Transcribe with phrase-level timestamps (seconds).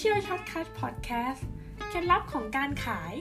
[0.00, 1.40] Financial Shortcut Podcast
[1.88, 3.12] เคล็ดลับของการขาย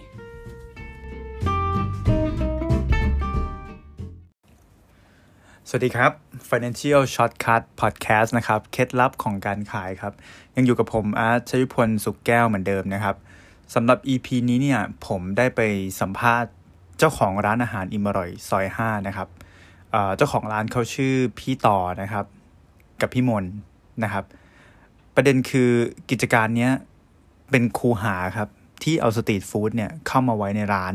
[5.68, 6.12] สวัสดีครับ
[6.50, 10.14] Financial Shortcut Podcast นะครับ เคล็ดลับของการขายครับ
[10.56, 13.16] ยังอยู่กับผมอาร์ตชยพลสุขแก้วเหมือนเดิมนะครับ
[13.74, 15.62] สำหรับ EP นี้เนี่ย ผมได้ไป
[16.02, 16.52] สัมภาษณ์
[16.98, 19.28] เจ้าของร้านอาหารอิมอร่อยซอย 5 นะครับ
[19.92, 22.26] เอ่อเจ้าของร้านเขาชื่อพี่ต่อนะครับ
[23.02, 23.46] กับพี่มน
[24.04, 24.26] นะครับ
[25.22, 25.72] ประเด็นคือ
[26.10, 26.74] กิจการเนี้ย
[27.52, 28.50] เป็นคูหาครับ
[28.84, 30.94] ที่เอาสตรีทฟู้ดเนี่ยเข้ามาไว้ในร้าน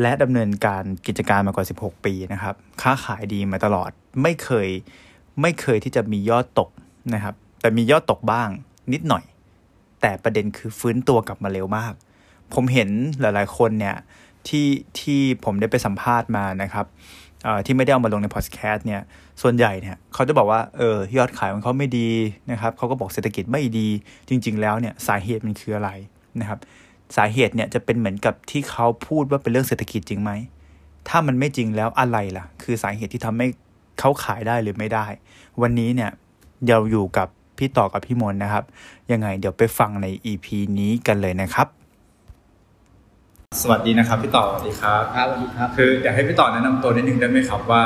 [0.00, 3.90] และดำเนินการกิจการมากว่า 16 ปีนะครับ ค้าขายดีมาตลอด
[4.22, 4.68] ไม่เคย
[5.40, 6.70] ไม่เคยที่จะมียอดตก
[7.14, 8.48] นะครับ แต่มียอดตกบ้าง
[8.92, 9.24] นิดหน่อย
[10.00, 11.92] แต่ประเด็นคือฟื้นตัวกลับมาเร็วมาก
[12.54, 12.90] ผมเห็น
[13.20, 13.96] หลายๆคนเนี่ย
[14.48, 14.66] ที่
[15.00, 16.86] ที่ผมได้ไปสัมภาษณ์มานะครับ
[17.66, 19.00] ที่ไม่ได้เอามาลงในพอดแคสต์เนี่ย
[19.42, 22.10] ส่วนใหญ่เนี่ยเขาจะบอกว่าเออยอดขายของเขาไม่ดี
[22.50, 23.88] นะครับเขาก็บอกเศรษฐกิจไม่ดี
[24.28, 25.90] จริง ๆ แล้วเนี่ยสาเหตุมันคืออะไร
[26.40, 26.58] นะครับ
[27.16, 30.30] สาเหตุเนี่ยจะเป็นเหมือนกับที่เขาพูดว่าเป็นเรื่องเศรษฐกิจจริงไหม
[31.08, 33.46] ถ้ามันไม่จริงแล้วอะไรล่ะ คือสาเหตุที่ทำให้
[33.98, 35.06] เขาขายได้หรือไม่ได้
[35.62, 36.10] วันนี้เนี่ย
[36.66, 38.64] เราอยู่กับพี่ต่อกับพี่มนนะครับ
[39.12, 40.46] ยังไงเดี๋ยวไปฟังใน EP
[40.78, 41.66] นี้กันเลยนะครับ
[43.62, 47.82] สวัสดีนะครับพี่ต่อสวัสดีครับครับสวัสดีครับ คืออยากให้พี่ต่อแนะนำตัวนิดนึงได้ไหมครับว่า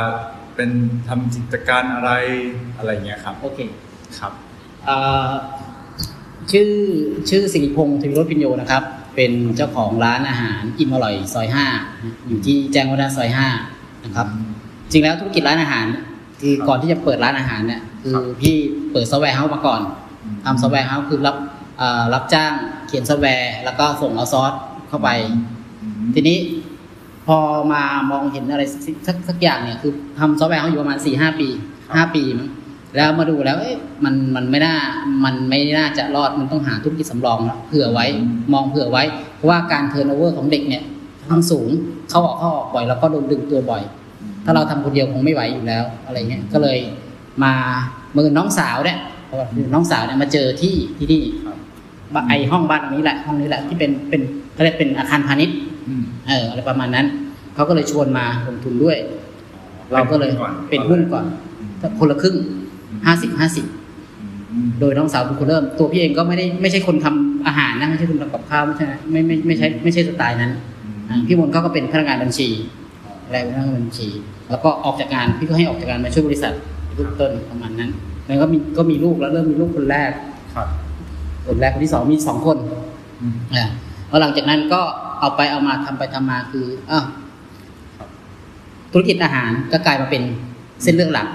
[0.56, 0.70] เป็น
[1.08, 2.10] ทำกิจการอะไร
[2.78, 3.58] อะไรเงี้ยครับโอเค
[4.18, 4.32] ครับ
[4.86, 5.30] เอ่อ
[6.52, 6.70] ชื่อ
[7.30, 8.82] ชื่อสิริพงศ์ทวีรสพิญโยนะครับ
[9.16, 11.66] เป็นเจ้าของร้านอาหารอิ่มอร่อยซอยห้า
[12.26, 13.48] อยู่ที่แจ้งวัฒนะซอยห้า
[14.04, 14.26] นะครับ
[14.90, 15.86] จริงแล้วธุรกิจร้านอาหาร
[16.40, 18.54] คือก่อนที่จะเปิดร้านอาหารเนี่ยคือพี่
[18.92, 19.80] เปิด software house มาก่อน
[20.44, 21.36] ทำ software house คือรับ
[21.78, 22.52] เอ่อรับจ้าง
[22.86, 24.52] เขียนซอฟต์แวร์แล้วก็ส่งเอาซอส
[24.90, 25.08] เข้าไป
[26.14, 26.38] ทีนี้
[27.26, 27.38] พอ
[27.72, 31.48] มามองเห็นอะไรสักสักสักอย่างเนี่ย คือทำซอฟต์แวร์เขาอยู่ประมาณสี่ห้าปี
[31.94, 32.48] ห้าปีมั้ง
[32.96, 34.76] แล้วมาดูแล้วเอ๊ะมันมันไม่น่า
[35.24, 38.06] มันไม่น่าจะรอดมันต้องหาธุรกิจสำรองแล้วเผื่อไว้
[38.52, 39.02] มองเผื่อไว้
[39.36, 40.82] เพราะว่าการ turnover ของเด็กเนี่ย
[41.18, 41.68] ค่อนข้างสูง
[42.10, 43.82] เข้าออกเข้าออกบ่อย แล้วก็โดนดึงตัวบ่อย
[44.44, 46.78] ถ้าเราทำคนเดียวคงไม่ไหวอยู่แล้วอะไรเงี้ยก็เลย
[47.44, 47.52] มา
[48.16, 51.56] มือน้องสาวเนี่ยเพราะว่าน้องสาวเนี่ยมาเจอที่ที่นี่ครับ
[52.14, 54.22] บ้านไอห้องบ้านหลังนี้แหละห้องนี้แหละที่เป็นเป็น
[54.60, 55.56] เขาเรียกเป็นอาคารพาณิชย์
[55.88, 57.06] อืมเอออะไรประมาณนั้น
[57.54, 58.96] เขาก็เลยชวนมาลงทุนด้วย
[59.92, 60.30] เราก็เลย
[60.70, 61.24] เป็นหุ้นก่อน
[61.98, 62.36] คนละครึ่ง
[63.06, 63.64] ห้าสิบห้าสิบ
[64.52, 70.52] อืมโดยน้องสาวเป็นคนเริ่ม ตัวพี่เองก็ไม่ได้ไม่ใช่คนทำอาหารนะไม่ใช่คนทำกับข้าวไม่ใช่ไม่ไม่ไม่ใช่ไม่ใช่สไตล์นั้น
[71.08, 72.48] อ่าพี่มนต์เขาก็เป็นพนักงานบัญชี
[73.24, 74.08] อะไรเป็นพนักงานบัญชี
[74.50, 76.52] แล้วก็ออกจากงานพี่ก็ให้ออกจากงานมาช่วยบริษัท
[76.96, 77.90] รูปต้นประมาณนั้น
[78.26, 80.10] แล้วก็มีก็มีลูกแล้วเริ่มมีลูกคนแรก
[80.54, 80.68] ครับ
[81.46, 82.56] คนแรกคนที่สองมีสองคน
[83.22, 83.64] อืมอ่า
[84.10, 84.80] แล้วหลังจากนั้นก็
[85.20, 87.04] เอาไปเอามาทำไปทำมาคืออ้าว
[87.98, 88.08] ครับ
[88.92, 90.22] ธุรกิจอาหารก็กลายมาเป็น
[90.82, 91.28] เส้นเรื่องหลัก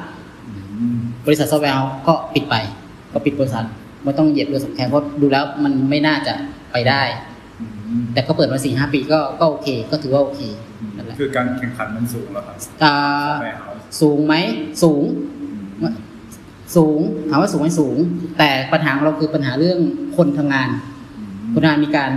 [0.80, 1.78] อืมบริษัทซอฟต์แวร์
[2.08, 2.56] ก็ปิดไป
[3.14, 3.66] ก็ปิดบริษัท
[4.04, 6.34] ไม่ต้องเหยียบเรือสำแข็งเพราะดูแล้วมันไม่น่าจะ
[6.72, 7.02] ไปได้
[7.62, 7.66] อื
[8.02, 10.42] มแต่ก็เปิดมาสี่ห้าปีก็ก็โอเค ก็ถือว่าโอเค
[10.96, 14.36] นั่นแหละคือการแข่งขันมันสูงแล้วครับ software house สูงไหม
[14.84, 15.04] สูง
[16.76, 17.00] สูง
[17.30, 17.98] ถามว่าสูงไหมสูง
[18.38, 19.80] แต่ปัญหาของเราคือปัญหาเรื่อง
[20.18, 20.70] คนทำงาน
[21.54, 22.12] คนทำงานมีการ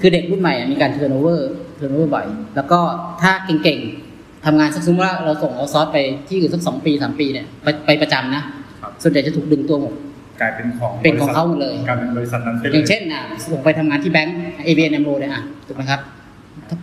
[0.00, 2.26] คือเด็กรุ่นใหม่อะมีการ turnover turnover บ่อย
[2.56, 2.80] แล้วก็
[3.22, 5.98] ถ้าเก่งๆทำงานสักสมมติว่าเราส่งเอาซอสไป
[6.28, 8.42] ที่อื่นสักสองปีสามปีเนี่ยไปไปประจำนะ
[8.82, 9.94] ครับส่วนใหญ่จะถูกดึงตัวหมด
[10.40, 13.22] กลายเป็นของเป็นของเขาหมดเลยกลายเป็นบริษัทนั้นไปลอย่างเช่นอะ
[13.52, 14.36] ส่งไปทำงานที่แบงก์
[14.66, 16.00] ABN AMRO เนี่ยอะถูกไหมครับ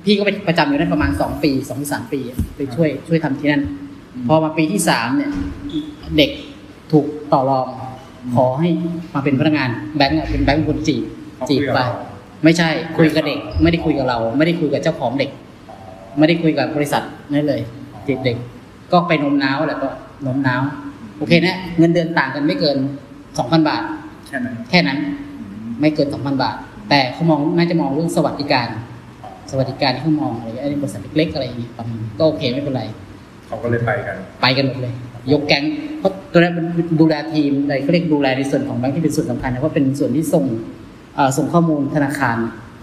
[0.06, 3.62] พี่ก็ไปประจำอยู่นั่นประมาณสองปีสองถึงสามปีอะไปช่วยช่วยทำที่นั่น
[4.28, 5.32] พอมาปีที่สามเนี่ย
[6.18, 6.32] เด็ก
[6.92, 7.68] ถูกต่อรอง
[8.36, 8.70] ขอให้
[9.14, 11.03] มาเป็นพนักงานแบงก์อะเป็นแบงก์เป็นคนจีบ
[11.36, 11.88] เขาจีบคุยกับไปเรา
[12.46, 15.30] ไม่ใช่คุยกับเด็ก ไม่ได้คุยกับเรา ไม่ได้คุยกับเจ้าของเด็ก
[16.18, 17.62] ไม่ได้คุยกับบริษัทนั่นเลย
[18.08, 18.38] จีบเด็ก
[18.92, 19.90] ก็ไปโน้มน้าวแหละก็
[20.24, 20.62] โน้มน้าว
[21.18, 22.78] โอเคนะเงินเดือนต่างกันไม่เกิน
[23.38, 23.82] สองพันบาท
[24.28, 24.98] แค่นั้นแค่นั้น
[25.38, 26.56] อืมไม่เกินสองพันบาท
[26.90, 28.68] แต่เขามองน่าจะมองเรื่องสวัสดิการ
[29.52, 32.84] สวัสดิการที่เขามองอะไรไอ้บริษัทเล็กๆอะไรอย่างเงี้ยประมาณก็โอเคไม่เป็นไร
[33.48, 34.94] เขาก็เลยไปกัน ไปกันหมดเลย
[35.32, 35.64] ยกแก๊ง
[36.00, 36.66] เพราะตัวนั้นมัน
[37.02, 40.84] ดูแลทีมอะไรเขาเรียกดูแลในส่วนของแบงค์ที่เป็นส่วนสำคัญนะเพราะเป็นส่วนที่ส่งเอ่อ
[41.38, 42.38] ส่งข้อมูลธนาคาร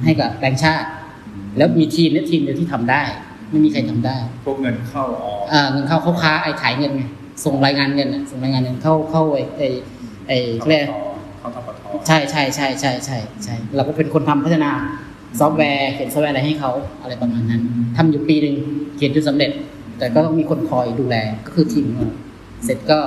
[0.04, 0.88] ให้กับแบงค์ชาติ
[1.56, 3.02] แล้วมีทีมเนี่ยทีมเดียวที่ทำได้
[3.50, 7.02] ไม่มีใครทำได้พวกเงินเข้าออกอ่าเงินเข้าเขาค้าไอ้ขายเงินไง
[7.44, 9.68] ส่งรายงานเงินอะส่งรายงานเงินเข้าเข้าไอ้ไอ้
[10.28, 10.82] ไอ้เขาเรียก
[11.38, 14.70] เข้าธปทใช่ใช่ใช่ใช่ใช่ใช่เราก็เป็นคนทำพัฒนา
[15.38, 16.70] ซอฟต์แวร์เขียนซอฟต์แวร์อะไรให้เขา
[17.02, 17.62] อะไรประมาณนั้น
[17.96, 18.56] ทำอยู่ปีหนึ่ง
[18.96, 19.50] เขียนจนสำเร็จ
[19.98, 22.10] แต่ก็ต้องมีคนคอยดูแลก็คือทีมของเรา
[22.64, 22.98] เสร็จก็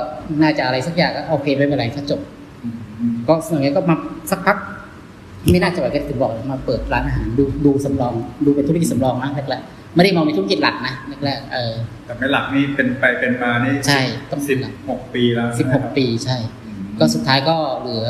[0.41, 2.21] น่าจะอะไรสักอย่างก็โอเคไม่เป็นไรก็จบ
[2.63, 3.95] อืมอืมก็ส่วนใหญ่ก็มา
[4.31, 4.57] สักพัก
[5.51, 8.13] ไม่น่าจะไหวก็ถึงบอกมาเปิดร้านอาหารดูดูสำรอง
[8.45, 10.93] ดูเป็นธุรกิจสำรองนะแรกๆไม่ได้มองเป็นธุรกิจหลักนะ
[11.25, 11.73] แรกๆเออ
[12.05, 14.01] แต่ไม่หลักนี่เป็นไปเป็นมานี่ใช่
[14.31, 14.57] ต้องสิบ
[14.89, 18.05] หกปีแล้วสิบหกปีใช่อืมก็สุดท้ายก็เหลือ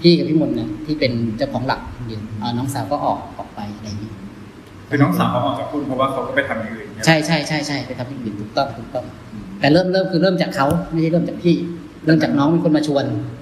[0.00, 4.10] พี่กับพี่มนต์เนี่ยที่เป็นเจ้าของหลักคนเดียวเอ่อน้องสาวก็ออกออกไปอะไรอย่างนี้
[4.88, 9.04] คือน้องสาวเขาออกจากหุ้นเพราะว่าเขาก็ไปทำอย่างอื่นใช่ใช่ใช่ใช่ไปทำที่อื่นถูกต้องถูกต้อง
[9.60, 11.54] แต่เริ่มเริ่มคือเริ่มจากเขาไม่ใช่เริ่มจากพี่
[12.04, 13.04] เริ่มจากน้องเป็นคนมาชวน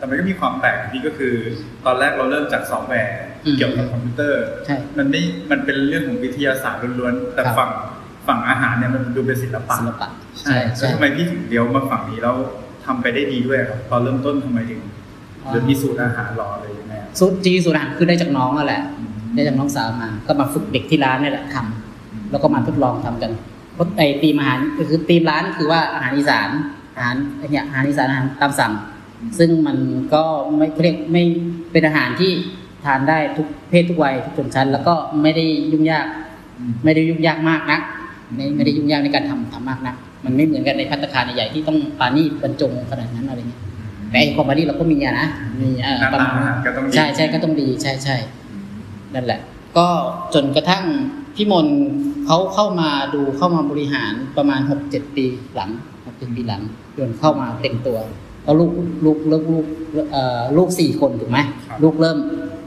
[0.00, 1.34] แต่มันก็มีความแปลกนี่ก็คือ
[1.86, 7.70] ตอนแรกเราเริ่มจากซอฟต์แวร์อืมเกี่ยวกับคอมพิวเตอร์ใช่มันไม่มันเป็นเรื่องของวิทยาศาสตร์ล้วนๆแต่ครับฝั่ง
[8.26, 10.08] ฝั่งอาหารเนี่ยมันดูเป็นศิลปะศิลปะ
[10.40, 12.36] ใช่ใช่แล้วทำไมพี่ถึงเลี้ยวมาฝั่งนี้แล้ว
[12.84, 14.80] ทำไปได้ดีด้วยครับตอนเริ่มต้นทำไมถึง
[15.48, 18.82] หรือมีสูตรอาหารรอเลยยังไงอะสูตรจริงๆสูตรอาหารคือได้จากน้องนั่นแหละ
[19.34, 23.32] ได้จากน้องสาวมา ก็มาฝึกเด็กที่ร้านนี่แหละทำแล้วก็มาทดลองทำกัน
[23.74, 26.48] เพราะไอ้ตีมอาหารก็คือตีมร้านคือว่าอาหารอีสาน
[26.96, 27.14] อาหาร
[27.50, 28.72] เนี่ยอาหารอีสานอาหารตามสั่ง
[29.38, 29.78] ซึ่งมัน
[30.14, 30.22] ก็
[30.56, 31.24] ไม่เขาเรียกไม่
[31.72, 32.32] เป็นอาหารที่
[32.84, 36.06] ทานได้ทุกเพศทุกวัยทุกชนชั้น แล้วก็ไม่ได้ยุ่งยาก
[36.58, 37.82] อืมไม่ได้ยุ่งยากมากนัก
[38.34, 43.60] ไม่ไม่ได้ยุ่งยากในการทำทำมากนักมันไม่เหมือนกันในพัตตาคารใหญ่ๆที่ต้องปานี่บรรจงขนาดนั้นอะไรเงี้ย
[44.10, 45.28] แต่ไอ้คอมบานี่เราก็มีอะนะ
[45.60, 48.16] มีเอ่อหน้าประตามาณอาหารก็ต้องดีใช่ใช่ก็ต้องดีใช่ใช่
[49.14, 49.40] นั่นแหละ
[49.78, 49.88] ก็
[50.34, 50.84] จนกระทั่ง
[51.36, 51.78] พี่มนต์
[52.26, 55.70] เขาเข้ามาดูเข้ามาบริหารประมาณหกเจ็ดปีหลัง
[56.06, 56.62] หกเจ็ดปีหลัง
[56.98, 57.98] จนเข้ามาเต็มตัว
[58.44, 58.70] แล้วลูก
[59.04, 59.66] ลูกลูกลูก
[60.12, 61.38] เอ่อลูกสี่คนถูกไหม
[61.82, 62.18] ลูกเริ่ม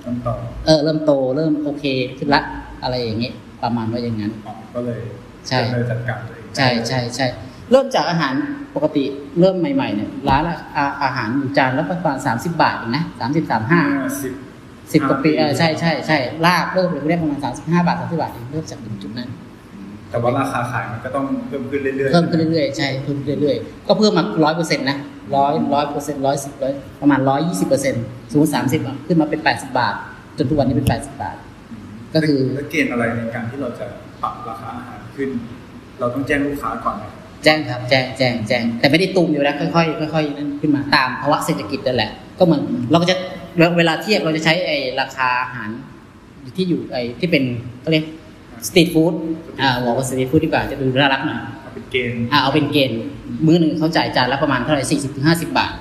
[0.06, 0.36] ต้นต่อ
[0.66, 1.86] เออเริ่มโตเริ่มโอเค
[2.18, 2.42] ขึ้นละ
[2.84, 3.34] อะไรอย่างเงี้ย
[3.64, 5.00] ประมาณว่าอย่างนั้นอ๋อก็เลย
[5.48, 7.28] ใช่เลยจัดการตัวเองใช่ใช่ใช่
[7.72, 8.34] เริ่มจากอาหาร
[8.76, 9.04] ปกติ
[9.40, 10.44] เริ่มใหม่ๆเนี่ยร้าน
[10.78, 14.34] อาอาหารอยู่จานละประมาณสามสิบบาทเองนะสามสิบสามห้าเมื่อสิบ
[14.94, 19.30] สิบกว่าปีเออใช่ใช่ใช่ลาบเริ่มเลยได้ประมาณสามสิบห้าบาทสามสิบบาทเองเริ่มจากจุดนั้น
[20.10, 24.98] แต่ว่าราคาขายมันก็ต้องเพิ่มขึ้นเรื่อยๆเพิ่มขึ้นเรื่อยๆใช่เพิ่มขึ้นเรื่อยๆก็เพิ่มมาร้อยเปอร์เซ็นต์นะ
[25.36, 29.96] ร้อยร้อยเปอร์เซ็นต์ร้อยสิบร้อยประมาณร้อยยี่สิบเปอร์เซ็นต์สมมติสามสิบอะขึ้นมาเป็นแปดสิบบาท
[30.38, 31.36] จนทุกวันนี้เป็นแปดสิบบาท
[32.16, 33.86] ก็คือแล้วเกณฑ์อะไรในการที่เราจะ
[34.22, 35.30] ปรับราคาอาหารขึ้น
[36.00, 37.04] เราต้องแจ้งลูกค้าก่อนไหม
[37.44, 42.62] แจ้งครับแจ้งแจ้งแจ้งแต่ไม่ได้ตูมอยู่แล้วค่อยๆค่อยๆนั่นขึ้นมาตามภาวะเศรษฐกิจนั่นแหละ ก็เหมือน
[42.92, 43.16] เราก็จะ
[43.78, 45.70] เวลาเทียบเราจะใช้ไอ้ราคาอาหาร
[46.58, 47.44] ที่อยู่ไอ้ที่เป็น
[47.84, 48.06] ก็เรียก
[48.68, 49.14] สตรีทฟู้ด
[49.62, 51.40] อ่าบอกว่าสตรีทฟู้ดดีกว่าจะดูน่ารักหน่อย
[51.74, 53.00] เอาเป็นเกณฑ์อ่าเอาเป็นเกณฑ์
[53.46, 55.74] มื้อหนึ่งเขาจ่ายจานละประมาณเท่าไหร่สี่สิบถึงห้าสิบบาท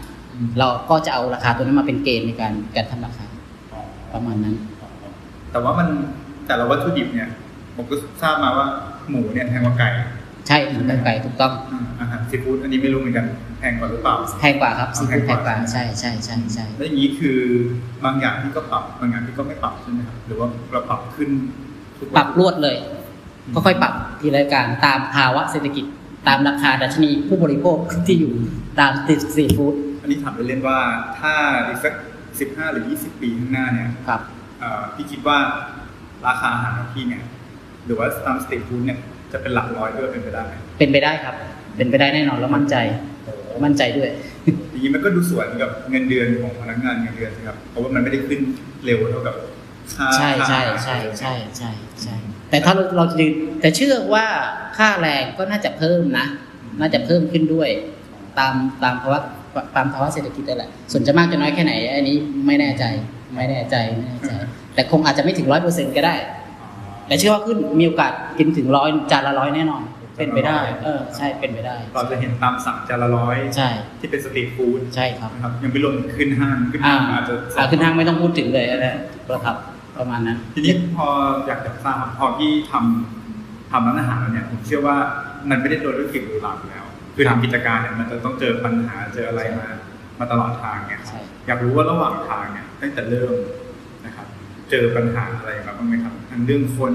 [0.59, 3.27] เราก็จะเอาราคาตัวนั้นมาเป็นเกณฑ์ในการการทำราคา
[3.73, 3.81] อ๋อ
[4.15, 4.55] ประมาณนั้น
[5.51, 5.89] แต่ว่ามัน
[6.47, 7.29] แต่ละวัตถุดิบเนี่ย
[7.77, 8.67] ผมก็ทราบมาว่า
[9.09, 9.89] หมูเนี่ยแพงกว่าไก่
[10.49, 13.27] ใช่เหมือนกันไก่ถูกต้องอ่าอาหารซีฟู้ดอันนี้ไม่รู้เหมือนกัน
[13.59, 17.39] แพงกว่าหรือเปล่าแพงกว่าครับซีฟู้ดแพแพงงกกว่าว่าใช่ใช่ใช่ใช่แล้วอย่างนี้คือ
[18.05, 21.29] บางอย่างที่ก็ปรับบางอย่างที่ก็ไม่ปรับใช่ไหมครับหรือว่าเราปรับขึ้น
[21.99, 22.92] ทุกปรับรวดเลยก็
[23.67, 25.85] ค่อยปรับทีละการตามภาวะเศรษฐกิจ
[26.29, 28.33] ตามราคาดัชนีผู้บริโภคที่อยู่
[28.81, 30.79] ตามติดสตรีทฟู้ดอันนี้ถามเล่นๆว่า
[31.21, 31.35] ถ้า
[31.67, 31.95] อีกสัก
[32.41, 34.21] สิบห้าหรือยี่สิบปีข้างหน้าเนี่ยครับ
[34.61, 35.39] เอ่อพี่คิดว่า
[36.27, 37.23] ราคาอาหารของพี่เนี่ย
[37.87, 38.99] หรือว่าตามสตรีทฟู้ดเนี่ย
[39.33, 41.35] จะเป็นหลักร้อยด้วยเป็นไปได้ไหมเป็นไปได้ครับ
[41.77, 42.77] เป็นไปได้แน่นอนแล้วมั่นใจ
[43.65, 44.11] มั่นใจด้วย
[44.71, 48.41] อย่างนี้มันก็ดูสวนกับเงินเดือนของพนักงานเงินเดือนสิครับเพราะว่ามันไม่ได้ขึ้น
[48.85, 49.35] เร็วเท่ากับ
[49.97, 51.71] ค่าใช่ค่าใช่อาหารใช่ใช่ใช่
[52.03, 52.17] ใช่
[52.53, 53.27] แต่ถ้าเราเราจะดู
[53.61, 54.27] แต่เชื่อว่า
[54.77, 56.27] ค่าแรงก็น่าจะเพิ่มนะ
[56.81, 57.69] น่าจะเพิ่มขึ้นด้วย
[58.39, 59.21] ตามตามภาวะ
[59.77, 62.17] ตามภาวะเศรษฐกิจนั่นแหละส่วนจะมากจะน้อยแค่ไหนอันนี้
[62.47, 62.85] ไม่แน่ใจ
[63.37, 64.33] ไม่แน่ใจไม่แน่ใจ
[64.75, 66.15] แต่คงอาจจะไม่ถึงร้อยเปอร์เซ็นก็ได้
[67.07, 69.83] แต่เชื่อว่าขึ้นมีโอกาสกินถึงร้อยจานละร้อยแน่นอน
[70.17, 73.69] เป็นไปได้ เออใช่เป็นไปได้ เราจะเห็นตามสั่งจานละร้อยใช่
[74.01, 79.57] ที่เป็นสตรีทฟู้ดใช่ครับนะครับยังไม่รวมถึงขึ้นห้างขึ้นอ่าห้างอาจจะอ่าขึ้นห้างไม่ต้องพูดถึงเลยนะนะครับ
[79.99, 81.07] ประมาณนั้น ทีนี้พอ
[81.47, 84.97] อยากจะทราบครับพอพี่ทำทำร้านอาหารแล้วเนี่ยผมเชื่อว่า
[85.51, 86.85] มันไม่ได้โดนด้วยกลิ่นหรูหราอยู่แล้ว
[87.15, 89.67] คือครับทำกิจการเนี่ยมันจะต้องเจอปัญหาเจออะไรมา
[90.19, 93.33] มาตลอดทางเนี่ยใช่อยากรู้ว่าระหว่างทางเนี่ยตั้งแต่เริ่ม
[94.07, 94.27] นะครับ
[94.71, 96.93] เจอปัญหาอะไรมาบ้างไหมครับทั้งเรื่องคน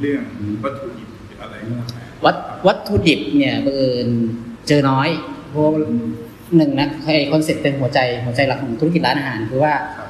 [0.00, 0.22] เรื่อง
[0.64, 4.08] วัตถุดิบหรืออะไรก็แล้วแต่วัตวัตถุดิบเนี่ยบังเอิญ
[4.68, 5.08] เจอน้อย
[5.48, 5.72] เพราะว่า
[6.56, 10.09] หนึ่งนะไอ้ concept เป็นหัวใจหัวใจหลักของธุรกิจร้านอาหารคือว่าครับ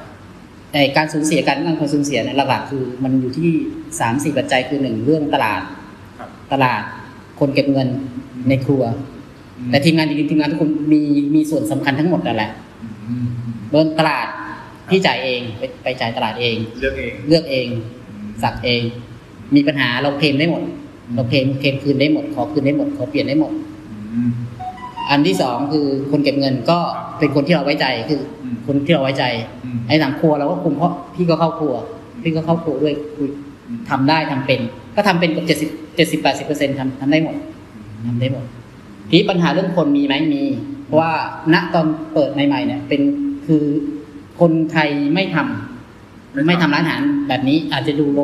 [0.97, 3.49] การสูญเสียการการคนสูญเสียเนี่ยหลักๆคือมันอยู่ที่
[3.99, 5.61] สามสี่ปัจจัยคือหนึ่งเรื่องตลาด
[6.19, 6.81] ครับตลาด
[7.39, 7.87] คนเก็บเงิน
[8.49, 8.83] ในครัว
[9.69, 11.01] แต่ทีมงานจริงๆทีมงานทุกคนมี
[11.35, 12.51] มีส่วนสำคัญทั้งหมดนั่นแหละ
[13.07, 13.25] อืม
[13.71, 14.27] เรื่องตลาด
[14.89, 17.67] พี่จ่ายเองไปไปจ่ายตลาดเอง เลือกเองเลือกเอง
[18.43, 18.81] สักเอง
[19.55, 20.61] มีปัญหาเราเคลมได้หมด
[21.15, 23.51] เราเคลมเคลมคืนได้หมด ขอคืนได้หมด ขอเปลี่ยนได้หมด
[24.13, 24.29] อืม
[25.11, 26.79] อันที่สองคือคนเก็บเงินก็
[27.19, 29.25] เป็นคนที่เราไว้ใจคืออมคนที่เราไว้ใจ
[29.63, 31.73] อืมไอ้หลังครัวเราก็คุมเพราะพี่ก็เข้าครัว
[32.23, 33.29] พี่ก็เข้าครัวด้วยคุย
[33.89, 34.59] ทำได้ทำเป็น
[34.95, 37.35] ก็ทำเป็นกับเจ็ดสิบเจ็ดสิบแปดสิบเปอร์เซ็นต์ทำทำได้หมด
[38.07, 38.45] ทำได้หมด
[39.09, 40.43] ทีนี้ปัญหาเรื่องคนมีไหมมี
[40.85, 41.11] เพราะว่า
[41.53, 43.01] ณตอนเปิดใหม่ๆเนี่ย เป็น
[43.47, 43.63] คือ
[44.39, 48.21] คนไทยไม่ทำไม่ทำร้านอาหารแบบนี้อาจจะดูโล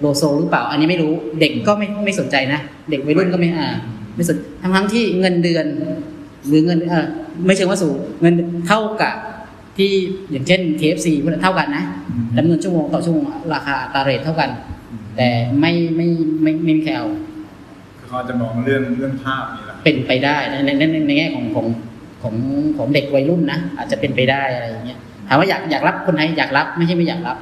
[0.00, 3.68] โลโซหรือเปล่า อันนี้ไม่รู้เด็กก็ไม่ไม่สนใจนะ เด็กวัยรุ่นก็ไม่อ่า
[4.16, 5.66] ไม่สนทั้งทั้งๆที่เงินเดือน
[6.46, 7.06] หรือเงินเออ
[7.46, 8.34] ไม่เชิงว่าสูงเงิน
[8.66, 9.14] เท่ากับ
[9.76, 9.90] ที่
[10.30, 14.50] อย่างเช่น KFC พวกนั้นเท่ากันนะอืมจำนวนชั่วโมงต่อชั่วโมงราคาอัตราเรทเท่ากัน
[15.16, 15.28] แต่
[15.60, 16.08] ไม่ไม่
[16.42, 17.08] ไม่ไม่มีใครเอา
[17.98, 21.66] คือเขาจะมองเรื่องเรื่องภาพนี่แหละเป็นไปได้ในในในในแง่ของของ
[22.22, 22.34] ของ
[22.76, 27.36] ของเด็กวัยรุ่นนะอาจจะเป็นไปได้อะไรอย่างเงี้ยถามว่าอยากอยากรับคนไทยอยากรับไม่ใช่ไม่อยากรับ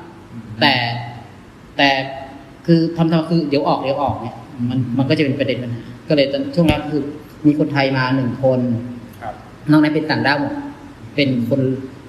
[0.60, 0.74] แต่
[1.76, 1.88] แต่
[2.66, 4.36] คือทำทำคือเดี๋ยวออกเดี๋ยวออกเนี่ย
[4.70, 7.02] มันมันก็จะเป็นประเด็นปัญหาก็เลยตอนช่วงแรกคือ
[7.46, 8.60] มีคนไทยมาหนึ่งคน
[9.22, 9.34] ครับ
[9.70, 10.54] นอกนั้นเป็นต่างด้าวหมด
[11.16, 11.60] เป็นคน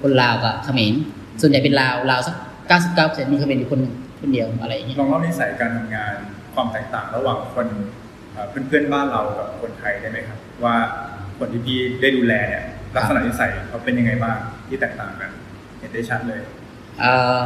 [0.01, 0.93] คนลาวกับเขมร
[1.41, 2.35] ส่วนใหญ่เป็นลาวลาวสัก
[2.67, 6.13] เก้าสิบเก้าเปอร์เซ็นต์มีเขมรอยู่คนหนึ่งคนเดียวอะไรอย่างเงี้ยลองเล่านิสัยการทำงาน
[6.53, 7.67] ความแตกต่างระหว่างคน
[8.33, 10.75] เอ่อเพื่อนๆบ้านเรากับคนไทยได้ไหมครับว่า
[11.37, 12.63] คนที่พี่ได้ดูแลเนี่ย
[12.95, 15.29] ลักษณะนิสัยเขาเป็นยังไงบ้างที่แตกต่างกัน
[15.79, 16.41] เห็นได้ชัดเลย
[16.99, 17.39] เอ่อ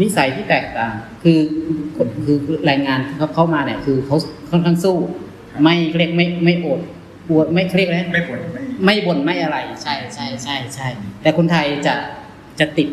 [0.00, 1.40] นิสัยที่แตกต่างคือ
[1.96, 2.08] คือ
[2.46, 4.16] คือแรงงานที่เขาเข้ามาเนี่ยคือเขา
[4.50, 5.21] ค่อนข้างสู้ครับ
[5.62, 6.80] ไม่เรียกไม่ไม่อด
[7.28, 10.88] ปวดไม่เครียกเลยไม่บ่นไม่ไม่บ่นไม่อะไร ใช่ใช่ใช่ใช่
[11.22, 11.94] แต่คนไทยจะ
[12.60, 12.88] จะติด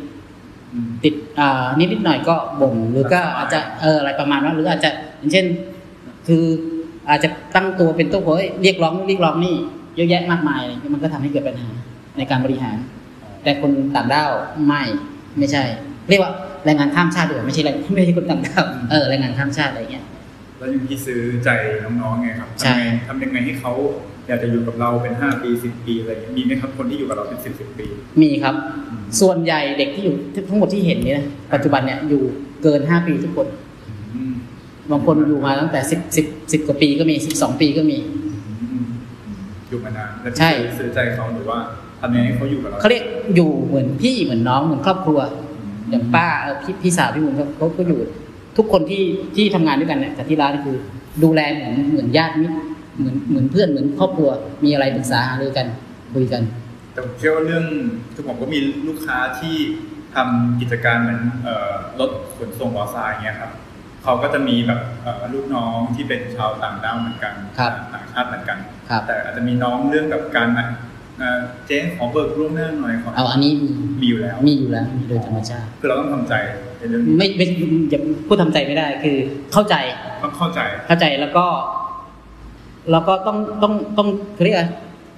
[0.74, 5.46] อืมติดอ่านิดนิดหน่อยก็บ่นหรือก็อาจจะเอออะไรประมาณว่าหรืออาจจะอย่างเช่น
[6.28, 6.44] คือ
[7.10, 9.56] อาจจะตั้งตัวเป็นตัวโอยเรียกร้องเรียกร้องนี่
[9.96, 11.70] เยอะแยะมากมายอะไรอย่างเงี้ยมันก็ทำให้เกิดปัญหา
[12.18, 12.78] ในการบริหาร
[13.44, 14.32] แต่คนต่างด้าว
[14.68, 14.84] ไม่
[15.38, 15.64] ไม่ใช่
[16.10, 16.32] เรียกว่า
[16.66, 20.06] แรงงานข้ามชาติดีกว่าไม่ใช่แรงไม่ใช่คนต่างด้าวเออแรงงานข้ามชาติอะไรเงี้ย
[20.60, 21.50] แล้วยังพี่ซื้อใจ
[21.84, 23.74] น้องๆไงครับใช่ทำยังไงทำยังไงให้เขา
[24.28, 27.88] อยากจะอยู่กับเราเป็นห้าปีสิบปีอะไรอย่างเงี้ยมีไหมครับคนที่อยู่กับเราเป็นสิบสิบปี
[28.22, 28.56] มีครับ
[29.22, 30.16] ส่วนใหญ่เด็กที่อยู่
[30.50, 32.24] ทั้งหมดที่เห็นเนี่ยนะปัจจุบันเนี่ยอยู่
[32.64, 33.48] เกินห้าปีทุกคน
[34.16, 34.34] อืม
[34.92, 37.98] บางคนอยู่มาตั้งแต่สิบสิบสิบกว่าปีก็มีสิบสองปีก็มี
[38.62, 38.86] อืม
[39.70, 41.60] อยู่มานานแล้วพี่ใช่ซื้อใจเขาหรือว่า
[42.02, 43.04] ทำยังไงให้เขาอยู่กับเราเขาเรียก
[43.36, 45.20] อยู่เหมือนพี่เหมือนน้องเหมือนครอบครัว
[45.90, 48.00] อย่างป้าเอ่อพี่พี่สาวพี่บุญเขาเขาก็อยู่
[48.60, 49.04] ทุกคนที่
[49.36, 50.78] ที่ทำงานด้วยกันเนี่ยกับที่ร้านนี่คือ
[51.24, 52.56] ดูแลเหมือนเหมือนญาติมิตร
[52.98, 54.30] เหมือนเหมือนเพื่อนเหมือนครอบครัว
[54.64, 55.68] มีอะไรปรึกษาหารือกัน
[56.14, 56.42] คุยกัน
[56.94, 57.66] แต่ผมเชื่อว่าเรื่อง
[58.14, 59.56] คือผมก็มีลูกค้าที่
[60.16, 63.52] ทำกิจการเหมือนเอ่อรถขนส่งบอสายเงี้ยครับ
[64.04, 68.58] เขาก็จะมีแบบเอ่อลูกน้องที่เป็นชาวต่างด้าวเหมือนกันครับต่างชาติเหมือนกัน
[68.90, 70.68] ครับแต่อาจจะมีน้องเรื่องกับการอะ
[71.20, 73.70] เอ่อเจ๊ขอเบิกล่วงหน้าหน่อยขอเอาอันนี้มี
[74.02, 76.69] มีอยู่แล้วมีอยู่แล้วมีโดยธรรมชาติคือเราต้องทำใจในเรื่องนี้
[77.18, 77.46] ไม่ไม่
[77.90, 79.18] อย่าพูดทำใจไม่ได้คือ
[79.54, 79.76] เข้าใจ
[80.24, 81.46] ต้องเข้าใจเข้าใจแล้วก็
[82.92, 84.66] แล้วก็ต้องต้องต้องเขาเรียกอะไร